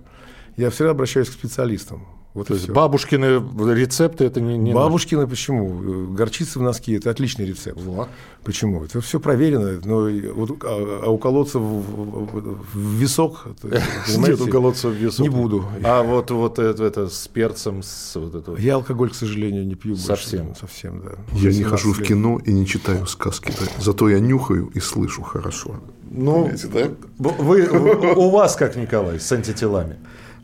[0.58, 2.06] Я всегда обращаюсь к специалистам.
[2.34, 2.74] Вот То есть всё.
[2.74, 3.42] бабушкины
[3.74, 4.58] рецепты это не...
[4.58, 6.08] не Бабушкины почему?
[6.14, 7.80] Горчица в носке– это отличный рецепт.
[7.80, 8.08] Вот.
[8.44, 8.84] Почему?
[8.84, 9.80] Это все проверено.
[9.84, 15.22] Но вот, а, а уколоться в, в- в висок, Нет понимаете, уколоться в весу.
[15.22, 15.64] не буду.
[15.82, 18.60] А вот, вот это, это с перцем, с вот это вот.
[18.60, 20.06] Я алкоголь, к сожалению, не пью больше.
[20.06, 20.54] Совсем?
[20.54, 21.12] Совсем, да.
[21.32, 22.08] Я не 17 хожу в лет.
[22.08, 23.66] кино и не читаю сказки, да.
[23.80, 25.80] зато я нюхаю и слышу хорошо.
[26.10, 26.88] Ну, Понимаете, да?
[27.18, 29.96] вы, вы- у вас как, Николай, с антителами?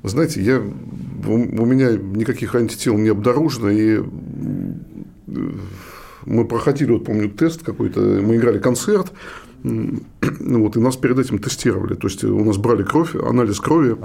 [0.05, 4.03] Знаете, я, у, у меня никаких антител не обнаружено, и э,
[6.27, 9.13] мы проходили, вот помню, тест какой-то, мы играли концерт,
[9.63, 13.97] ну вот, и нас перед этим тестировали, то есть у нас брали кровь, анализ крови,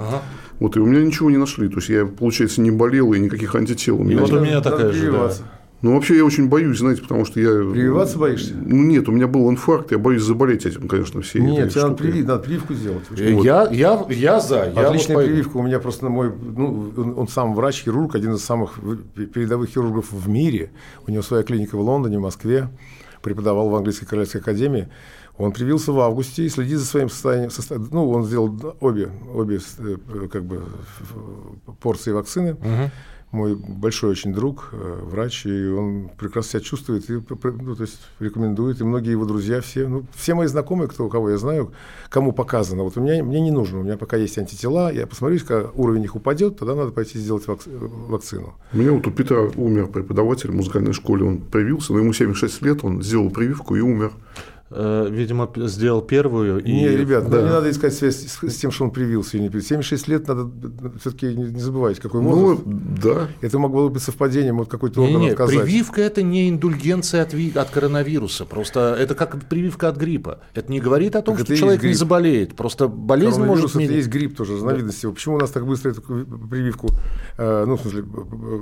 [0.58, 3.54] вот, и у меня ничего не нашли, то есть я, получается, не болел, и никаких
[3.54, 4.40] антител у И меня вот нет.
[4.40, 5.32] у меня такая же, да.
[5.82, 7.48] Ну, вообще, я очень боюсь, знаете, потому что я...
[7.48, 8.52] Прививаться боишься?
[8.54, 11.94] Ну, нет, у меня был инфаркт, я боюсь заболеть этим, конечно, все Нет, тебе надо,
[11.94, 13.04] привить, надо прививку сделать.
[13.16, 14.70] Э, Я, я, я за.
[14.76, 15.32] Я Отличная вот пойду.
[15.32, 15.56] прививка.
[15.56, 18.74] У меня просто мой, ну, он, он сам врач-хирург, один из самых
[19.14, 20.70] передовых хирургов в мире.
[21.06, 22.68] У него своя клиника в Лондоне, в Москве.
[23.22, 24.88] Преподавал в английской королевской академии.
[25.38, 27.48] Он привился в августе и следит за своим состоянием.
[27.50, 29.96] состо- Ну, он сделал обе, обе э,
[30.30, 30.62] как бы,
[31.80, 32.56] порции вакцины.
[33.32, 38.00] Мой большой очень друг, э, врач, и он прекрасно себя чувствует, и, ну, то есть
[38.18, 41.72] рекомендует, и многие его друзья, все, ну, все мои знакомые, кто, кого я знаю,
[42.08, 45.38] кому показано, вот у меня, мне не нужно, у меня пока есть антитела, я посмотрю,
[45.46, 47.70] когда уровень их упадет, тогда надо пойти сделать вакци-
[48.08, 48.54] вакцину.
[48.72, 52.62] У меня вот у Петра умер преподаватель в музыкальной школе, он привился, но ему 76
[52.62, 54.10] лет, он сделал прививку и умер.
[54.72, 56.62] Э, Видимо, сделал первую.
[56.62, 56.72] И...
[56.72, 57.42] Не, ребят, ну, да.
[57.42, 59.68] не надо искать связь с, с тем, что он привился или не привился.
[59.70, 60.48] 76 лет надо
[61.00, 62.62] все-таки не, не забывайте, какой возраст.
[62.64, 63.28] Ну, да.
[63.40, 65.62] Это могло быть совпадением, вот какой-то орган Не-не, отказать.
[65.62, 68.44] прививка это не индульгенция от, ви- от коронавируса.
[68.44, 70.38] Просто это как прививка от гриппа.
[70.54, 72.54] Это не говорит о том, Так что человек не заболеет.
[72.54, 75.12] Просто болезнь может Коронавирус это есть грипп тоже, разновидность его.
[75.12, 76.90] Почему у нас так быстро эту прививку,
[77.38, 78.20] э, ну, в смысле, б-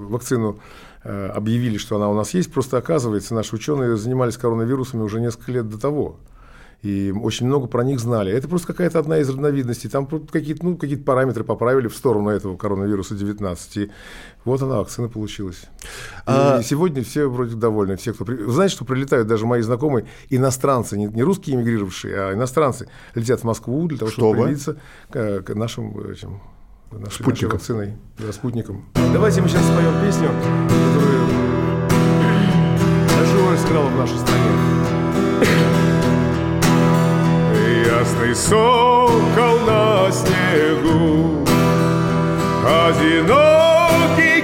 [0.08, 2.52] вакцину э, объявили, что она у нас есть?
[2.52, 6.18] Просто оказывается, наши ученые занимались коронавирусами уже несколько лет до того.
[6.82, 8.32] И очень много про них знали.
[8.32, 9.90] Это просто какая-то одна из разновидностей.
[9.90, 13.76] Там какие-то ну, какие параметры поправили в сторону этого коронавируса 19.
[13.78, 13.90] И
[14.44, 15.62] вот она, вакцина получилась.
[15.62, 15.66] И
[16.26, 17.96] А- сегодня все вроде довольны.
[17.96, 18.24] Все, кто...
[18.24, 23.40] Вы знаете, что прилетают даже мои знакомые иностранцы, не, не русские эмигрировавшие, а иностранцы, летят
[23.40, 24.44] в Москву для того, чтобы Чтобы?
[24.44, 24.76] привиться
[25.10, 26.40] к, к нашим этим,
[26.92, 27.50] нашей, нашей Спутникам.
[27.58, 28.84] вакциной, да, спутникам.
[29.12, 30.28] Давайте мы сейчас споем песню,
[30.68, 31.28] которую
[33.26, 34.44] Жора сыграла в нашей стране.
[37.86, 41.44] Ясный сокол на снегу,
[42.64, 44.42] одинокий,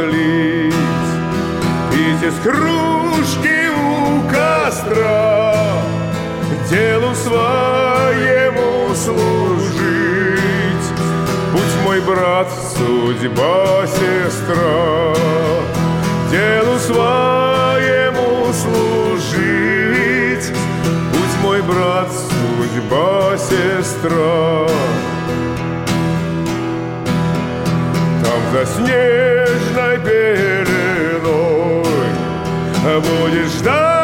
[0.00, 0.74] разлить,
[1.90, 5.54] Пить из кружки у костра,
[6.68, 10.40] Делу своему служить.
[11.52, 15.14] Будь мой брат, судьба, сестра,
[16.30, 20.52] Делу своему служить.
[21.12, 24.66] Будь мой брат, судьба, сестра.
[28.22, 29.39] Там за снежной
[29.98, 31.84] пеленой
[33.00, 33.99] Будет ждать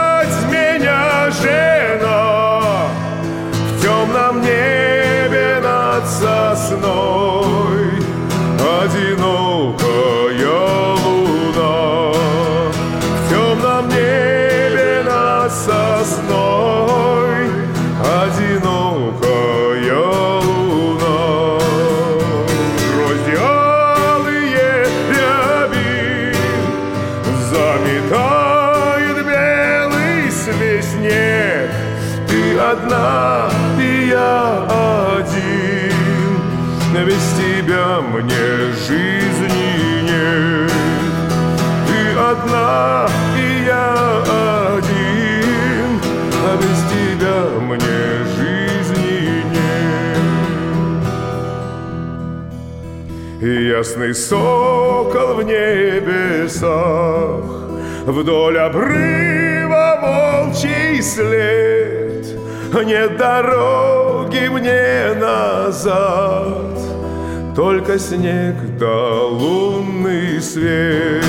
[53.79, 56.73] ясный сокол в небесах
[58.07, 62.25] Вдоль обрыва волчий след
[62.85, 66.79] Нет дороги мне назад
[67.55, 71.25] Только снег да лунный свет.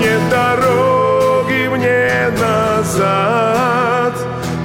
[0.00, 4.14] Нет дороги мне назад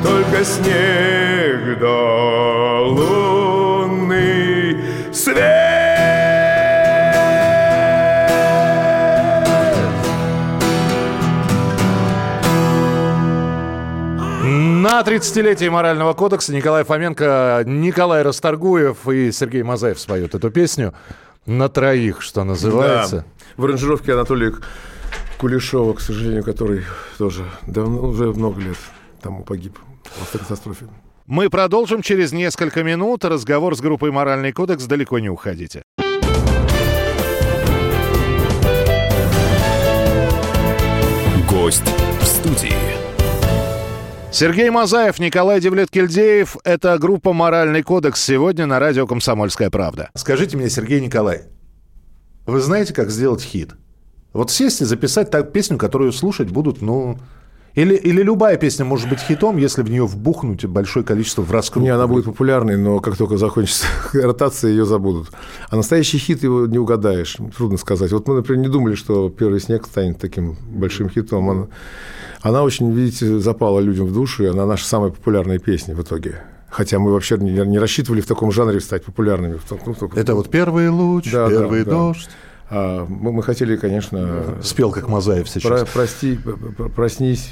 [0.03, 4.77] Только снег да лунный
[5.11, 5.62] свет
[15.03, 20.93] 30-летие морального кодекса Николай Фоменко, Николай Расторгуев и Сергей Мазаев споют эту песню
[21.45, 23.17] на троих, что называется.
[23.17, 23.25] Да.
[23.57, 24.53] В аранжировке Анатолия
[25.37, 26.83] Кулешова, к сожалению, который
[27.17, 28.77] тоже давно, уже много лет
[29.21, 30.85] тому погиб в автокатастрофе.
[31.25, 33.25] Мы продолжим через несколько минут.
[33.25, 34.85] Разговор с группой «Моральный кодекс».
[34.85, 35.83] Далеко не уходите.
[41.49, 41.83] Гость
[42.19, 42.92] в студии.
[44.33, 46.57] Сергей Мазаев, Николай Девлет-Кельдеев.
[46.63, 50.09] Это группа «Моральный кодекс» сегодня на радио «Комсомольская правда».
[50.15, 51.43] Скажите мне, Сергей Николай,
[52.47, 53.75] вы знаете, как сделать хит?
[54.33, 57.19] Вот сесть и записать так песню, которую слушать будут, ну...
[57.75, 61.83] Или, или любая песня может быть хитом, если в нее вбухнуть большое количество в раскрутку.
[61.83, 65.31] Не, она будет популярной, но как только закончится ротация, ее забудут.
[65.69, 68.11] А настоящий хит его не угадаешь, трудно сказать.
[68.11, 71.49] Вот мы, например, не думали, что «Первый снег» станет таким большим хитом.
[71.49, 71.67] Она,
[72.41, 76.43] она очень, видите, запала людям в душу, и она наша самая популярная песня в итоге.
[76.69, 79.59] Хотя мы вообще не, не рассчитывали в таком жанре стать популярными.
[79.85, 81.91] Ну, только- Это вот первый луч, Да, да, первый да.
[81.91, 82.29] дождь.
[82.29, 85.81] А мы, мы хотели, конечно, Спел как Мазаев сейчас.
[85.81, 87.51] Про- прости, п- п- проснись,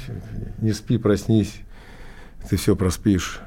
[0.60, 1.54] не спи, проснись,
[2.50, 3.40] ты все проспишь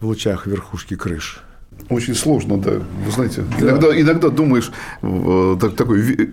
[0.00, 1.42] в лучах верхушки крыш.
[1.90, 2.70] Очень сложно, да.
[3.04, 4.70] Вы знаете, иногда, иногда думаешь,
[5.02, 6.30] э, так- такой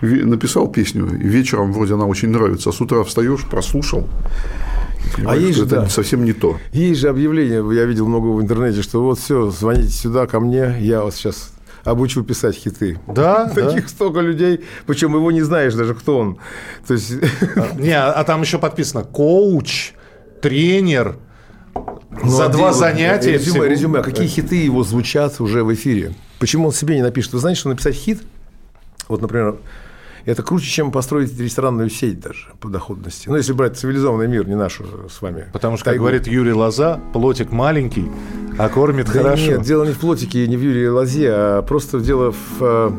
[0.00, 4.08] написал песню, и вечером вроде она очень нравится, а с утра встаешь, прослушал.
[5.16, 5.88] понимаешь, есть же, это да.
[5.88, 6.56] совсем не то.
[6.72, 10.76] Есть же объявление, я видел много в интернете, что вот все, звоните сюда ко мне,
[10.80, 11.52] я вас сейчас
[11.86, 12.98] обучу писать хиты.
[13.06, 13.68] Да, да.
[13.70, 16.38] Таких столько людей, причем его не знаешь даже, кто он.
[16.86, 17.12] То есть,
[17.78, 19.92] Не, а а там еще подписано коуч,
[20.42, 21.16] тренер.
[21.74, 24.00] ну, За а два занятия Резюме, всего- резюме.
[24.00, 26.14] А какие хиты его звучат уже в эфире?
[26.38, 27.32] Почему он себе не напишет?
[27.32, 28.20] Вы знаете, что написать хит,
[29.08, 29.56] вот, например,
[30.26, 33.28] это круче, чем построить ресторанную сеть даже по доходности.
[33.28, 35.46] Ну, если брать цивилизованный мир, не нашу с вами.
[35.52, 36.02] Потому что, как Тайгу.
[36.02, 38.10] говорит Юрий Лоза, плотик маленький,
[38.58, 39.52] а кормит Да хорошо.
[39.52, 42.90] Нет, дело не в плотике и не в Юрии Лозе, а просто дело в э,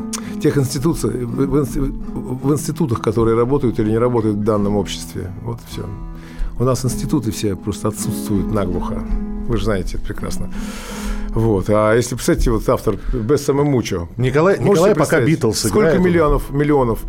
[0.42, 5.30] тех институциях, в, в институтах, которые работают или не работают в данном обществе.
[5.42, 5.84] Вот все.
[6.58, 9.04] У нас институты все просто отсутствуют наглухо.
[9.46, 10.50] Вы же знаете это прекрасно.
[11.30, 11.66] Вот.
[11.68, 14.08] А если, представьте, вот автор «Без самомучо».
[14.16, 16.00] Николай, Николай пока Битлз Сколько играет?
[16.00, 17.00] миллионов, миллионов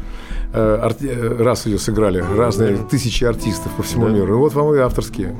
[0.54, 4.34] э, арти- э, раз ее сыграли, разные тысячи артистов по всему миру.
[4.36, 5.36] И вот вам и авторские.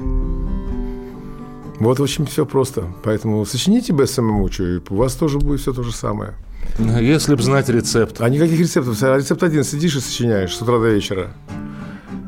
[1.80, 2.84] Вот, в общем, все просто.
[3.04, 6.34] Поэтому сочините без самомучу, и у вас тоже будет все то же самое.
[6.78, 8.22] Если бы знать рецепт.
[8.22, 9.02] А никаких рецептов.
[9.02, 11.32] А рецепт один сидишь и сочиняешь с утра до вечера.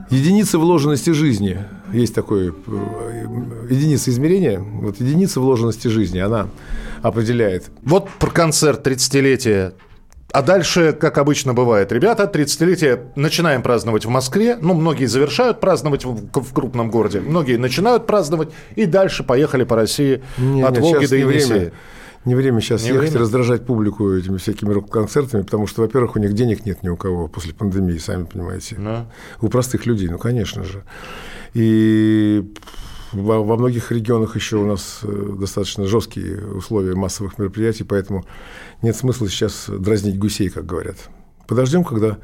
[0.09, 1.59] Единица вложенности жизни.
[1.93, 3.25] Есть такой э,
[3.69, 4.59] единица измерения.
[4.59, 6.47] Вот единица вложенности жизни, она
[7.01, 7.65] определяет.
[7.83, 9.73] Вот про концерт 30-летия.
[10.31, 14.57] А дальше, как обычно бывает, ребята, 30-летие начинаем праздновать в Москве.
[14.61, 17.19] Ну, многие завершают праздновать в, в крупном городе.
[17.19, 18.49] Многие начинают праздновать.
[18.75, 21.57] И дальше поехали по России Не, от нет, Волги до не Енисея.
[21.57, 21.71] время.
[22.23, 23.17] Не время сейчас Не ехать время?
[23.17, 26.95] и раздражать публику этими всякими рок-концертами, потому что, во-первых, у них денег нет ни у
[26.95, 28.75] кого после пандемии, сами понимаете.
[28.77, 29.11] Да.
[29.41, 30.83] У простых людей, ну, конечно же.
[31.55, 32.53] И
[33.11, 38.25] во, во многих регионах еще у нас э, достаточно жесткие условия массовых мероприятий, поэтому
[38.83, 40.97] нет смысла сейчас дразнить гусей, как говорят.
[41.47, 42.19] Подождем, когда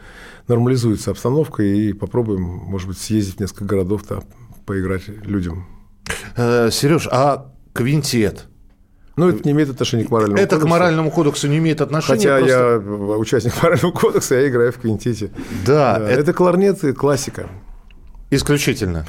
[0.48, 4.22] нормализуется обстановка, и попробуем, может быть, съездить в несколько городов, да,
[4.66, 5.68] поиграть людям.
[6.36, 8.46] Э, Сереж, а квинтет?
[9.18, 10.68] Но это не имеет отношения к моральному Это к кодексу.
[10.70, 12.18] моральному кодексу не имеет отношения.
[12.20, 12.54] Хотя просто-
[13.12, 15.32] я участник морального кодекса, я играю в квинтете.
[15.66, 17.48] Да, Да, это это кларнет и классика.
[18.30, 19.06] исключительно.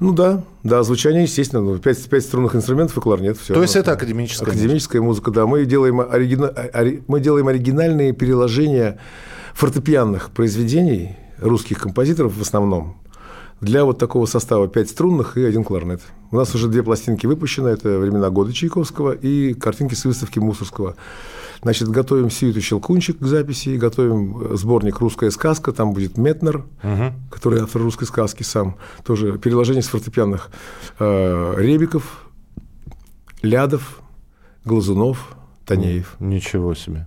[0.00, 3.38] Ну да, да, звучание, естественно, ну, пять, пять струнных инструментов и кларнет.
[3.38, 4.58] Все То есть это академическая музыка.
[4.62, 5.46] академическая музыка, да.
[5.46, 8.98] Мы делаем, оригина- ори- мы делаем оригинальные переложения
[9.54, 12.96] фортепианных произведений русских композиторов в основном
[13.62, 16.02] для вот такого состава пять струнных и один кларнет.
[16.32, 20.96] У нас уже две пластинки выпущены, это «Времена года» Чайковского и картинки с выставки Мусорского.
[21.62, 26.64] Значит, готовим Сиюту Щелкунчик к записи, готовим сборник «Русская сказка», там будет Метнер,
[27.30, 30.50] который автор русской сказки сам, тоже переложение с фортепианных
[30.98, 32.26] э, Ребиков,
[33.42, 34.00] Лядов,
[34.64, 35.36] Глазунов,
[35.66, 36.16] Танеев.
[36.18, 37.06] Ничего себе.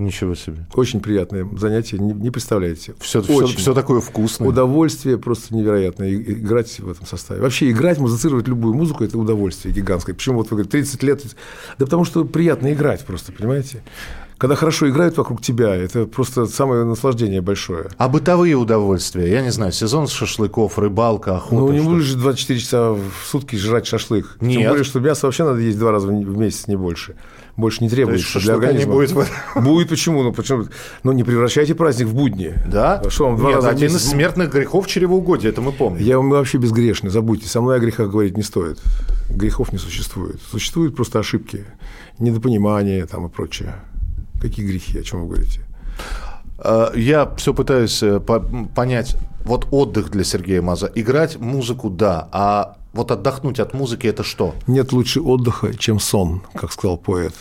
[0.00, 0.64] Ничего себе.
[0.74, 2.94] Очень приятное занятие, не, не представляете.
[3.00, 3.74] Все, все, Очень.
[3.74, 4.48] такое вкусное.
[4.48, 7.42] Удовольствие просто невероятное играть в этом составе.
[7.42, 10.14] Вообще играть, музицировать любую музыку– это удовольствие гигантское.
[10.14, 11.22] Почему вот вы говорите, 30 лет?
[11.78, 13.82] Да потому что приятно играть просто, понимаете?
[14.40, 17.90] Когда хорошо играют вокруг тебя, это просто самое наслаждение большое.
[17.98, 19.30] А бытовые удовольствия?
[19.30, 21.56] Я не знаю, сезон шашлыков, рыбалка, охота.
[21.56, 24.38] Ну, не будешь же 24 часа в сутки жрать шашлык.
[24.40, 24.70] Тем Нет.
[24.70, 27.16] более, что мясо вообще надо есть два раза в месяц, не больше.
[27.60, 28.92] Больше не требуется есть для не организма.
[28.94, 29.14] будет?
[29.56, 30.22] Будет почему?
[30.22, 30.66] Ну, почему?
[31.02, 32.54] Ну, не превращайте праздник в будни.
[32.66, 33.02] Да?
[33.08, 34.02] Что вам два Нет, раза один месяц?
[34.06, 36.02] из смертных грехов чревоугодия, это мы помним.
[36.04, 37.46] Я мы вообще безгрешны, забудьте.
[37.48, 38.78] Со мной о грехах говорить не стоит.
[39.28, 40.40] Грехов не существует.
[40.50, 41.64] Существуют просто ошибки,
[42.18, 43.74] недопонимание там и прочее.
[44.40, 45.60] Какие грехи, о чем вы говорите?
[46.58, 48.20] Э, Я все пытаюсь э,
[48.74, 50.90] понять, вот отдых для Сергея Маза.
[50.94, 54.54] Играть музыку, да, а вот отдохнуть от музыки это что?
[54.66, 57.34] Нет лучше отдыха, чем сон, как сказал поэт.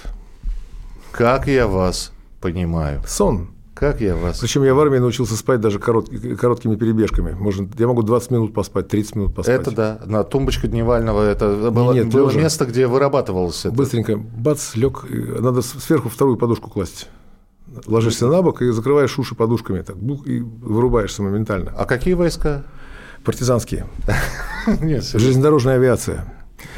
[1.12, 3.02] Как я вас понимаю.
[3.08, 3.50] Сон.
[3.74, 4.40] Как я вас...
[4.40, 7.32] Причем я в армии научился спать даже корот- короткими перебежками.
[7.32, 9.62] Можно, я могу 20 минут поспать, 30 минут поспать.
[9.62, 12.40] Это да, на тумбочка Дневального, это было, Нет, было тоже.
[12.40, 13.74] место, где вырабатывалось это.
[13.74, 15.06] Быстренько, бац, лег.
[15.10, 17.08] Надо сверху вторую подушку класть.
[17.86, 21.74] Ложишься на бок и закрываешь уши подушками, так, бух, и вырубаешься моментально.
[21.78, 22.64] А какие войска?
[23.24, 23.86] Партизанские.
[24.82, 26.26] Нет, Железнодорожная авиация.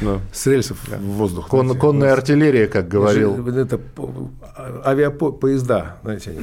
[0.00, 0.20] Ну.
[0.32, 1.48] С рельсов в воздух.
[1.48, 1.80] Кон- знаете.
[1.80, 4.30] конная артиллерия, как говорил, Это по-
[4.84, 6.36] авиапоезда, знаете,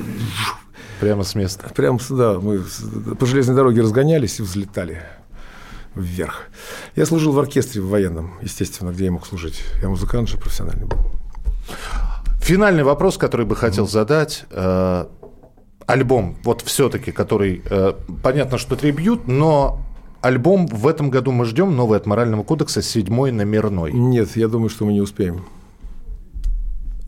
[1.00, 1.70] прямо с места.
[1.74, 2.64] Прям сюда мы
[3.18, 5.04] по железной дороге разгонялись и взлетали
[5.96, 6.44] вверх.
[6.96, 9.64] Я служил в оркестре в военном, естественно, где я мог служить.
[9.82, 11.00] Я музыкант же профессиональный был.
[12.42, 14.46] Финальный вопрос, который бы хотел задать.
[14.52, 15.06] Э,
[15.86, 17.94] Альбом, вот все-таки, который, э,
[18.24, 19.82] понятно, что трибьют, но
[20.22, 23.92] альбом в этом году мы ждем, новый от Морального кодекса, седьмой номерной.
[23.94, 25.46] Нет, я думаю, что мы не успеем.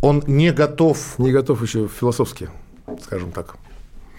[0.01, 2.49] Он не готов, Не готов еще философски,
[3.03, 3.55] скажем так.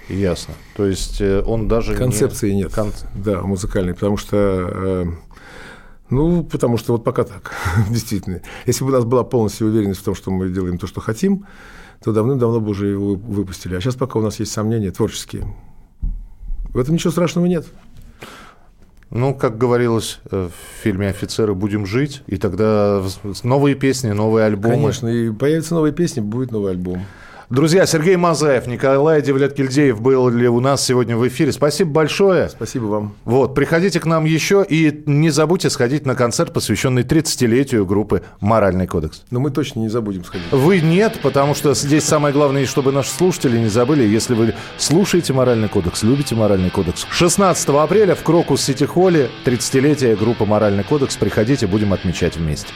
[0.09, 0.55] ясно.
[0.77, 2.73] То есть э, он даже не- Концепции нет.
[2.73, 4.37] Кон- Да, музыкальной, потому что...
[4.37, 5.05] э,
[6.11, 7.53] ну, потому что вот пока так,
[7.91, 8.43] действительно.
[8.67, 11.47] Если бы у нас была полностью уверенность в том, что мы делаем то, что хотим,
[12.05, 13.75] то давным-давно бы уже его вы- выпустили.
[13.75, 15.53] А сейчас пока у нас есть сомнения творческие.
[16.71, 17.67] В этом ничего страшного нет.
[19.15, 23.03] Ну, как говорилось э, в фильме «Офицеры», будем жить, и тогда
[23.43, 24.77] новые песни, новые альбомы.
[24.77, 27.05] Конечно, и появятся новые песни, будет новый альбом.
[27.53, 31.53] Друзья, Сергей Мазаев, Николай Девлет-Кельдеев были у нас сегодня в эфире.
[31.53, 32.49] Спасибо большое.
[32.49, 33.15] Спасибо вам.
[33.27, 38.87] Вот, приходите к нам еще и не забудьте сходить на концерт, посвященный 30-летию группы «Моральный
[38.87, 39.25] кодекс».
[39.31, 40.51] Но мы точно не забудем сходить.
[40.51, 45.35] Вы нет, потому что здесь самое главное, чтобы наши слушатели не забыли, если вы слушаете
[45.35, 47.07] «Моральный кодекс», любите «Моральный кодекс».
[47.11, 51.17] 16 апреля в Крокус Сити Холле 30-летие группы «Моральный кодекс».
[51.17, 52.73] Приходите, будем отмечать вместе.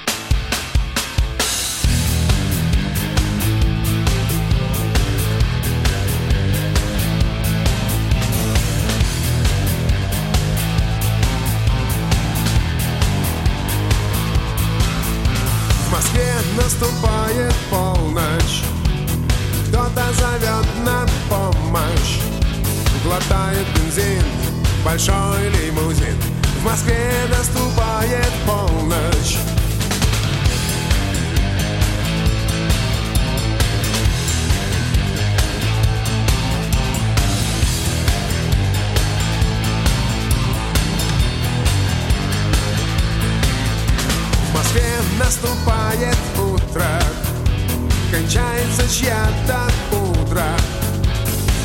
[48.87, 50.57] Кончается чья-то пудра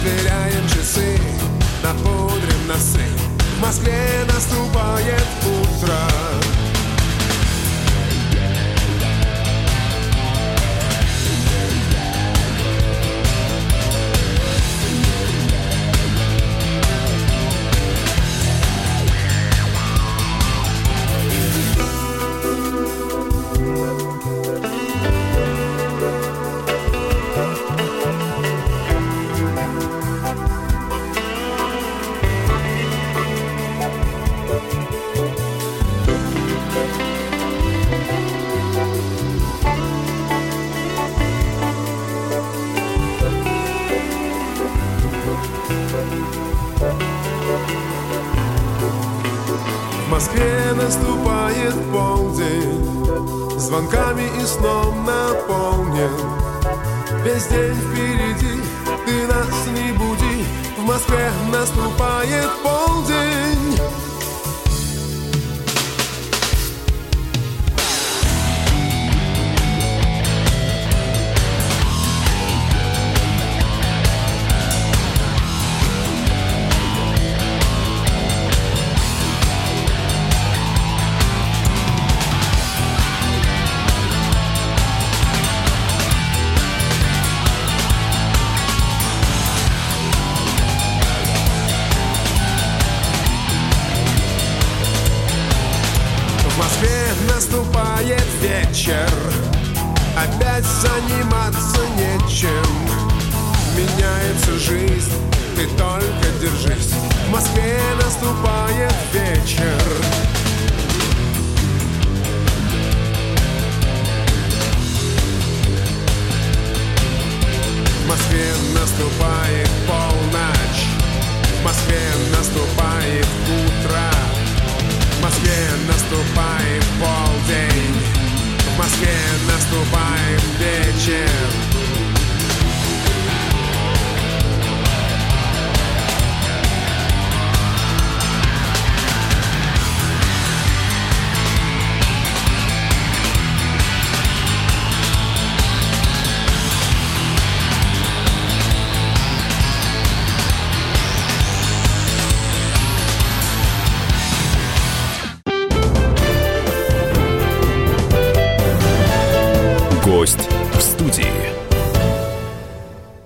[0.01, 1.19] Сверяем часы,
[1.84, 3.05] напудрим носы.
[3.57, 5.61] В Москве наступает утро